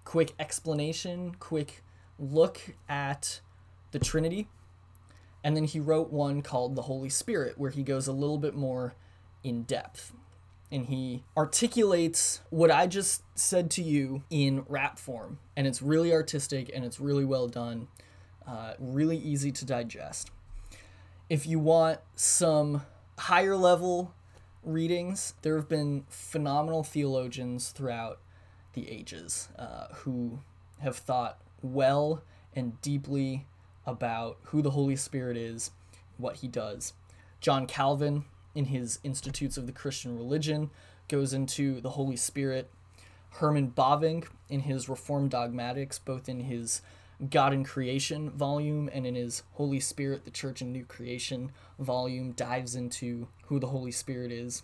quick 0.06 0.34
explanation, 0.40 1.36
quick 1.40 1.84
look 2.18 2.62
at 2.88 3.42
the 3.92 4.00
Trinity. 4.00 4.48
And 5.44 5.56
then 5.56 5.66
he 5.66 5.80
wrote 5.80 6.12
one 6.12 6.42
called 6.42 6.76
The 6.76 6.84
Holy 6.84 7.10
Spirit, 7.10 7.58
where 7.58 7.72
he 7.72 7.84
goes 7.84 8.08
a 8.08 8.14
little 8.14 8.38
bit 8.38 8.56
more 8.56 8.96
in 9.44 9.64
depth. 9.64 10.14
And 10.72 10.88
he 10.88 11.24
articulates 11.38 12.42
what 12.50 12.72
I 12.72 12.88
just 12.88 13.24
said 13.38 13.70
to 13.72 13.84
you 13.84 14.24
in 14.30 14.66
rap 14.68 14.98
form. 14.98 15.40
And 15.56 15.68
it's 15.68 15.82
really 15.82 16.12
artistic 16.14 16.72
and 16.74 16.84
it's 16.84 17.00
really 17.00 17.26
well 17.26 17.48
done, 17.48 17.88
uh, 18.48 18.74
really 18.80 19.18
easy 19.18 19.52
to 19.52 19.66
digest. 19.66 20.32
If 21.30 21.46
you 21.46 21.60
want 21.60 22.00
some 22.16 22.84
higher 23.18 23.56
level 23.56 24.14
readings, 24.64 25.36
there 25.44 25.56
have 25.56 25.70
been 25.70 26.06
phenomenal 26.10 26.84
theologians 26.84 27.70
throughout 27.70 28.20
the 28.76 28.90
ages 28.90 29.50
uh, 29.58 29.88
who 29.94 30.40
have 30.80 30.98
thought 30.98 31.40
well 31.62 32.22
and 32.56 32.80
deeply 32.82 33.48
about 33.86 34.38
who 34.44 34.62
the 34.62 34.72
Holy 34.72 34.96
Spirit 34.96 35.38
is, 35.38 35.72
what 36.18 36.38
he 36.38 36.48
does. 36.48 36.94
John 37.42 37.68
Calvin, 37.68 38.26
in 38.54 38.66
his 38.66 39.00
Institutes 39.04 39.58
of 39.58 39.66
the 39.66 39.72
Christian 39.72 40.16
Religion, 40.16 40.70
goes 41.08 41.34
into 41.34 41.82
the 41.82 41.92
Holy 41.92 42.16
Spirit. 42.16 42.70
Herman 43.32 43.72
Bavinck, 43.72 44.28
in 44.50 44.62
his 44.62 44.88
Reformed 44.88 45.32
Dogmatics, 45.32 46.00
both 46.00 46.30
in 46.30 46.42
his 46.42 46.82
God 47.30 47.54
and 47.54 47.66
Creation 47.66 48.30
volume 48.30 48.90
and 48.92 49.06
in 49.06 49.16
his 49.16 49.44
Holy 49.54 49.80
Spirit, 49.80 50.26
the 50.26 50.32
Church 50.32 50.62
and 50.62 50.72
New 50.72 50.86
Creation 50.86 51.52
volume, 51.80 52.32
dives 52.32 52.76
into 52.76 53.28
who 53.46 53.60
the 53.60 53.68
Holy 53.68 53.92
Spirit 53.92 54.32
is 54.32 54.64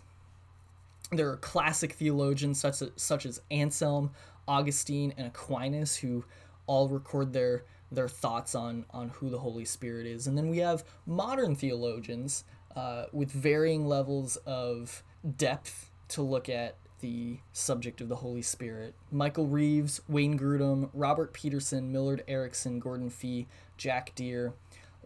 there 1.12 1.30
are 1.30 1.36
classic 1.36 1.92
theologians 1.92 2.60
such 2.60 2.82
as, 2.82 2.90
such 2.96 3.26
as 3.26 3.40
Anselm, 3.50 4.10
Augustine, 4.48 5.12
and 5.16 5.26
Aquinas 5.26 5.96
who 5.96 6.24
all 6.66 6.88
record 6.88 7.32
their 7.32 7.64
their 7.90 8.08
thoughts 8.08 8.54
on 8.54 8.86
on 8.90 9.10
who 9.10 9.28
the 9.28 9.38
Holy 9.38 9.64
Spirit 9.64 10.06
is. 10.06 10.26
And 10.26 10.36
then 10.36 10.48
we 10.48 10.58
have 10.58 10.84
modern 11.06 11.54
theologians 11.54 12.44
uh, 12.74 13.04
with 13.12 13.30
varying 13.30 13.86
levels 13.86 14.36
of 14.46 15.02
depth 15.36 15.90
to 16.08 16.22
look 16.22 16.48
at 16.48 16.76
the 17.00 17.38
subject 17.52 18.00
of 18.00 18.08
the 18.08 18.16
Holy 18.16 18.42
Spirit. 18.42 18.94
Michael 19.10 19.46
Reeves, 19.46 20.00
Wayne 20.08 20.38
Grudem, 20.38 20.88
Robert 20.94 21.32
Peterson, 21.32 21.92
Millard 21.92 22.22
Erickson, 22.28 22.78
Gordon 22.78 23.10
Fee, 23.10 23.48
Jack 23.76 24.14
Deere, 24.14 24.54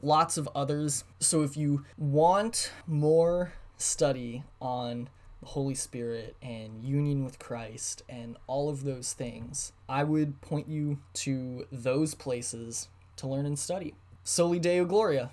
lots 0.03 0.37
of 0.37 0.49
others. 0.55 1.05
So 1.19 1.43
if 1.43 1.57
you 1.57 1.85
want 1.97 2.71
more 2.87 3.53
study 3.79 4.45
on 4.61 5.09
Holy 5.47 5.75
Spirit 5.75 6.37
and 6.43 6.83
union 6.83 7.25
with 7.25 7.39
Christ 7.39 8.03
and 8.09 8.37
all 8.47 8.69
of 8.69 8.85
those 8.85 9.13
things, 9.13 9.73
I 9.89 10.05
would 10.05 10.41
point 10.41 10.69
you 10.69 10.99
to 11.15 11.67
those 11.71 12.15
places 12.15 12.89
to 13.17 13.27
learn 13.27 13.47
and 13.47 13.59
study. 13.59 13.95
Soli 14.25 14.59
Deo 14.59 14.85
Gloria. 14.85 15.25